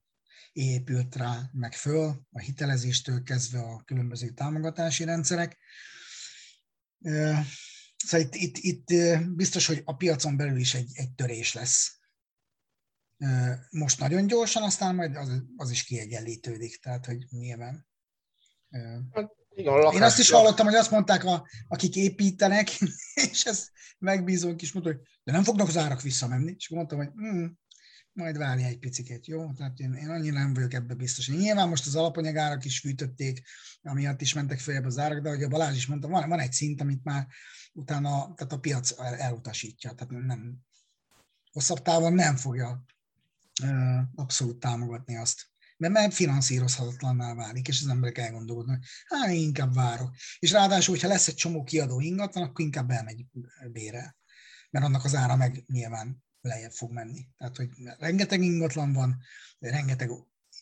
épült 0.52 1.16
rá 1.16 1.50
meg 1.52 1.74
föl, 1.74 2.26
a 2.32 2.40
hitelezéstől 2.40 3.24
kezdve 3.24 3.60
a 3.60 3.84
különböző 3.86 4.30
támogatási 4.30 5.04
rendszerek. 5.04 5.58
Szóval 7.98 8.28
itt, 8.30 8.36
itt, 8.36 8.58
itt 8.58 9.18
biztos, 9.36 9.66
hogy 9.66 9.82
a 9.86 9.96
piacon 9.96 10.38
belül 10.38 10.60
is 10.60 10.74
egy, 10.74 10.90
egy 10.94 11.14
törés 11.14 11.54
lesz. 11.54 12.00
Most 13.70 14.00
nagyon 14.00 14.28
gyorsan, 14.28 14.64
aztán 14.64 14.96
majd 14.96 15.16
az, 15.16 15.42
az 15.56 15.72
is 15.72 15.84
kiegyenlítődik, 15.84 16.80
tehát 16.80 17.06
hogy 17.06 17.26
nyilván. 17.30 17.88
Hát, 19.12 19.32
igen, 19.56 19.94
Én 19.94 20.04
azt 20.04 20.20
is 20.20 20.30
hallottam, 20.30 20.66
hogy 20.66 20.76
azt 20.76 20.92
mondták, 20.92 21.24
a, 21.24 21.48
akik 21.68 21.96
építenek, 21.96 22.68
és 23.32 23.46
ezt 23.46 23.72
megbízók 24.00 24.62
is 24.62 24.72
mondta, 24.72 24.92
hogy 24.92 25.02
de 25.24 25.32
nem 25.32 25.44
fognak 25.44 25.68
az 25.68 25.78
árak 25.78 26.02
visszamenni. 26.02 26.54
És 26.58 26.70
mondtam, 26.70 26.98
hogy 26.98 27.10
hm, 27.16 27.46
majd 28.12 28.38
várj 28.38 28.64
egy 28.64 28.80
picit, 28.80 29.28
jó? 29.28 29.54
Tehát 29.54 29.80
én, 29.80 29.94
én 29.94 30.10
annyira 30.10 30.38
nem 30.38 30.54
vagyok 30.54 30.74
ebbe 30.74 30.94
biztos. 30.94 31.30
Nyilván 31.30 31.70
most 31.70 31.86
az 31.86 31.96
alapanyagárak 31.96 32.66
is 32.66 32.80
fűtötték, 32.80 33.42
amiatt 33.82 34.22
is 34.22 34.34
mentek 34.34 34.60
följebb 34.60 34.86
az 34.86 34.98
árak, 34.98 35.22
de 35.22 35.30
ahogy 35.30 35.44
a 35.44 35.48
Balázs 35.48 35.76
is 35.76 35.88
mondta, 35.88 36.08
van, 36.08 36.30
van 36.30 36.40
egy 36.40 36.52
szint, 36.52 36.82
amit 36.82 37.04
már 37.04 37.28
utána 37.74 38.34
tehát 38.36 38.54
a 38.54 38.60
piac 38.60 39.00
el, 39.00 39.16
elutasítja. 39.16 39.92
Tehát 39.92 40.26
nem, 40.26 40.58
hosszabb 41.52 41.82
távon 41.82 42.14
nem 42.14 42.36
fogja 42.36 42.86
abszolút 44.16 44.60
támogatni 44.60 45.18
azt 45.18 45.54
mert 45.78 45.94
már 45.94 46.12
finanszírozhatatlanná 46.12 47.34
válik, 47.34 47.68
és 47.68 47.82
az 47.82 47.90
emberek 47.90 48.18
elgondolkodnak, 48.18 48.84
hát 49.06 49.30
én 49.30 49.42
inkább 49.42 49.74
várok. 49.74 50.16
És 50.40 50.52
ráadásul, 50.52 50.94
hogyha 50.94 51.08
lesz 51.08 51.28
egy 51.28 51.36
csomó 51.36 51.64
kiadó 51.64 52.00
ingatlan, 52.00 52.44
akkor 52.44 52.66
inkább 52.66 52.90
elmegy 52.90 53.26
bére, 53.72 54.16
mert 54.70 54.86
annak 54.86 55.04
az 55.04 55.16
ára 55.16 55.36
meg 55.36 55.64
nyilván 55.68 56.24
lejjebb 56.42 56.72
fog 56.72 56.92
menni. 56.92 57.28
Tehát, 57.38 57.56
hogy 57.56 57.70
rengeteg 58.00 58.42
ingatlan 58.42 58.94
van, 58.94 59.18
rengeteg 59.60 60.10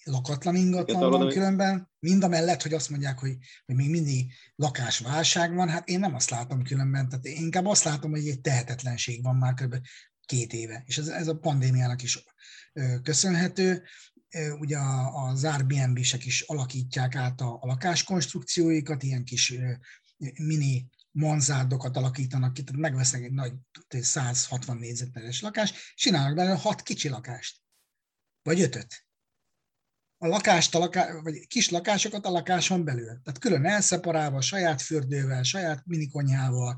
lakatlan 0.04 0.56
ingatlan 0.56 1.10
van 1.10 1.30
különben, 1.30 1.92
mind 2.00 2.24
a 2.24 2.28
mellett, 2.28 2.62
hogy 2.62 2.74
azt 2.74 2.90
mondják, 2.90 3.20
hogy, 3.20 3.38
hogy 3.66 3.76
még 3.76 3.90
mindig 3.90 4.34
lakásválság 4.56 5.54
van, 5.54 5.70
hát 5.70 5.90
én 5.90 6.00
nem 6.00 6.16
azt 6.16 6.30
látom 6.30 6.64
különben, 6.64 7.10
tehát 7.10 7.26
én 7.26 7.44
inkább 7.44 7.66
azt 7.66 7.84
látom, 7.84 8.12
hogy 8.12 8.28
egy 8.28 8.42
tehetetlenség 8.42 9.24
van 9.24 9.36
már 9.36 9.54
kb. 9.54 9.76
Két 10.26 10.54
éve, 10.54 10.84
és 10.86 10.98
ez, 10.98 11.08
ez 11.08 11.28
a 11.28 11.38
pandémiának 11.38 12.04
is 12.04 12.24
köszönhető, 13.04 13.84
ugye 14.60 14.78
az 15.14 15.44
Airbnb-sek 15.44 16.26
is 16.26 16.42
alakítják 16.42 17.16
át 17.16 17.42
a, 17.42 17.58
a 17.62 17.66
lakáskonstrukcióikat, 17.66 19.04
ilyen 19.04 19.24
kis 19.24 19.54
mini 20.34 20.90
manzárdokat 21.12 21.98
alakítanak 21.98 22.54
ki, 22.54 22.64
tehát 22.64 22.82
megvesznek 22.82 23.24
egy 23.24 23.32
nagy 23.32 23.54
160 23.90 24.78
négyzetméteres 24.78 25.42
lakást, 25.42 25.76
csinálnak 25.96 26.36
belőle 26.36 26.56
hat 26.56 26.82
kicsi 26.82 27.10
lakást, 27.10 27.62
vagy 28.42 28.62
ötöt. 28.62 29.06
A 30.18 30.28
lakást, 30.28 30.76
a 30.76 30.80
laká, 30.80 31.22
vagy 31.22 31.48
kis 31.48 31.70
lakásokat 31.70 32.26
a 32.26 32.30
lakáson 32.30 32.84
belül. 32.84 33.06
Tehát 33.06 33.40
külön 33.40 33.66
elszeparálva, 33.66 34.42
saját 34.42 34.82
fürdővel, 34.82 35.44
saját 35.44 35.86
minikonyhával, 35.86 36.78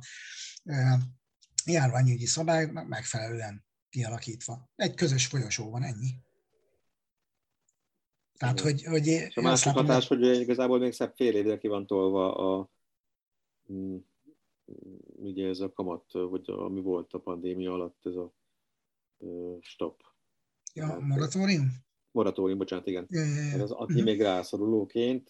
járványügyi 1.65 2.25
szabályoknak 2.25 2.87
megfelelően 2.87 3.65
kialakítva. 3.89 4.69
Egy 4.75 4.93
közös 4.93 5.25
folyosó 5.25 5.69
van, 5.69 5.83
ennyi. 5.83 6.09
Tehát, 8.37 8.59
hogy, 8.59 8.83
hogy 8.83 9.07
és 9.07 9.37
a 9.37 9.41
másik 9.41 9.65
látom, 9.65 9.85
hatás, 9.85 10.07
hogy 10.07 10.39
igazából 10.39 10.79
még 10.79 10.93
szebb 10.93 11.15
fél 11.15 11.35
évre 11.35 11.57
ki 11.57 11.67
van 11.67 11.87
tolva 11.87 12.35
a, 12.35 12.69
mm, 13.71 13.97
ugye 15.05 15.47
ez 15.47 15.59
a 15.59 15.71
kamat, 15.71 16.11
vagy 16.11 16.43
ami 16.45 16.81
volt 16.81 17.13
a 17.13 17.19
pandémia 17.19 17.73
alatt, 17.73 18.05
ez 18.05 18.15
a 18.15 18.33
stop. 19.61 20.03
Ja, 20.73 20.99
moratórium? 20.99 21.71
Moratórium, 22.11 22.57
bocsánat, 22.57 22.87
igen. 22.87 23.05
Ja, 23.09 23.23
ja, 23.23 23.41
ja. 23.41 23.53
Ez 23.53 23.61
az 23.61 23.71
uh 23.71 24.03
még 24.03 24.21
rászorulóként, 24.21 25.29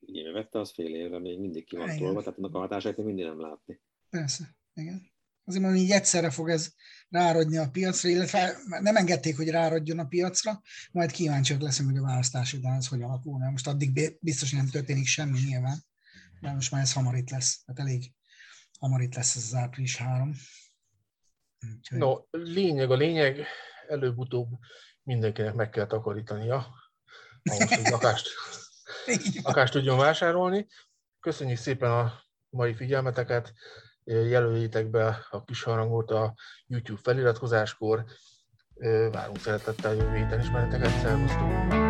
így 0.00 0.32
vette, 0.32 0.58
az 0.58 0.70
fél 0.70 0.94
évre 0.94 1.18
még 1.18 1.38
mindig 1.38 1.64
ki 1.64 1.76
van 1.76 1.96
tolva, 1.96 2.22
tehát 2.22 2.38
annak 2.38 2.54
a 2.54 2.58
hatását 2.58 2.96
még 2.96 3.06
mindig 3.06 3.24
nem 3.24 3.40
látni. 3.40 3.80
Persze, 4.10 4.56
igen. 4.74 5.10
Azért 5.44 5.62
mondom, 5.62 5.82
így 5.82 5.90
egyszerre 5.90 6.30
fog 6.30 6.48
ez 6.48 6.72
rárodni 7.08 7.56
a 7.56 7.70
piacra, 7.70 8.08
illetve 8.08 8.56
nem 8.80 8.96
engedték, 8.96 9.36
hogy 9.36 9.48
rárodjon 9.48 9.98
a 9.98 10.06
piacra, 10.06 10.60
majd 10.92 11.10
kíváncsiak 11.10 11.60
leszünk, 11.60 11.90
hogy 11.90 11.98
a 11.98 12.02
választás 12.02 12.52
után 12.52 12.76
ez 12.76 12.86
hogy 12.86 13.02
alakul. 13.02 13.38
Mert 13.38 13.50
most 13.50 13.66
addig 13.66 14.16
biztos, 14.20 14.50
hogy 14.50 14.58
nem 14.58 14.68
történik 14.68 15.06
semmi 15.06 15.38
nyilván, 15.46 15.84
mert 16.40 16.54
most 16.54 16.70
már 16.70 16.82
ez 16.82 16.92
hamar 16.92 17.16
itt 17.16 17.30
lesz. 17.30 17.62
Tehát 17.64 17.80
elég 17.80 18.12
hamar 18.78 19.00
itt 19.00 19.14
lesz 19.14 19.36
ez 19.36 19.42
az 19.42 19.54
április 19.54 19.96
három. 19.96 20.34
Úgyhogy... 21.76 21.98
No, 21.98 22.16
lényeg 22.30 22.90
a 22.90 22.96
lényeg, 22.96 23.46
előbb-utóbb 23.88 24.48
mindenkinek 25.02 25.54
meg 25.54 25.70
kell 25.70 25.86
takarítania, 25.86 26.66
ahhoz, 27.42 27.74
hogy 27.74 27.90
lakást, 27.90 28.28
lakást 29.42 29.72
tudjon 29.72 29.98
vásárolni. 29.98 30.66
Köszönjük 31.20 31.58
szépen 31.58 31.90
a 31.90 32.22
mai 32.48 32.74
figyelmeteket, 32.74 33.52
jelöljétek 34.04 34.90
be 34.90 35.26
a 35.30 35.44
kis 35.44 35.62
harangot 35.62 36.10
a 36.10 36.34
YouTube 36.66 37.00
feliratkozáskor, 37.02 38.04
várunk 39.12 39.38
szeretettel 39.38 39.94
jövő 39.94 40.16
héten 40.16 40.40
is 40.40 40.50
benneteket, 40.50 41.00
szervusztok! 41.00 41.89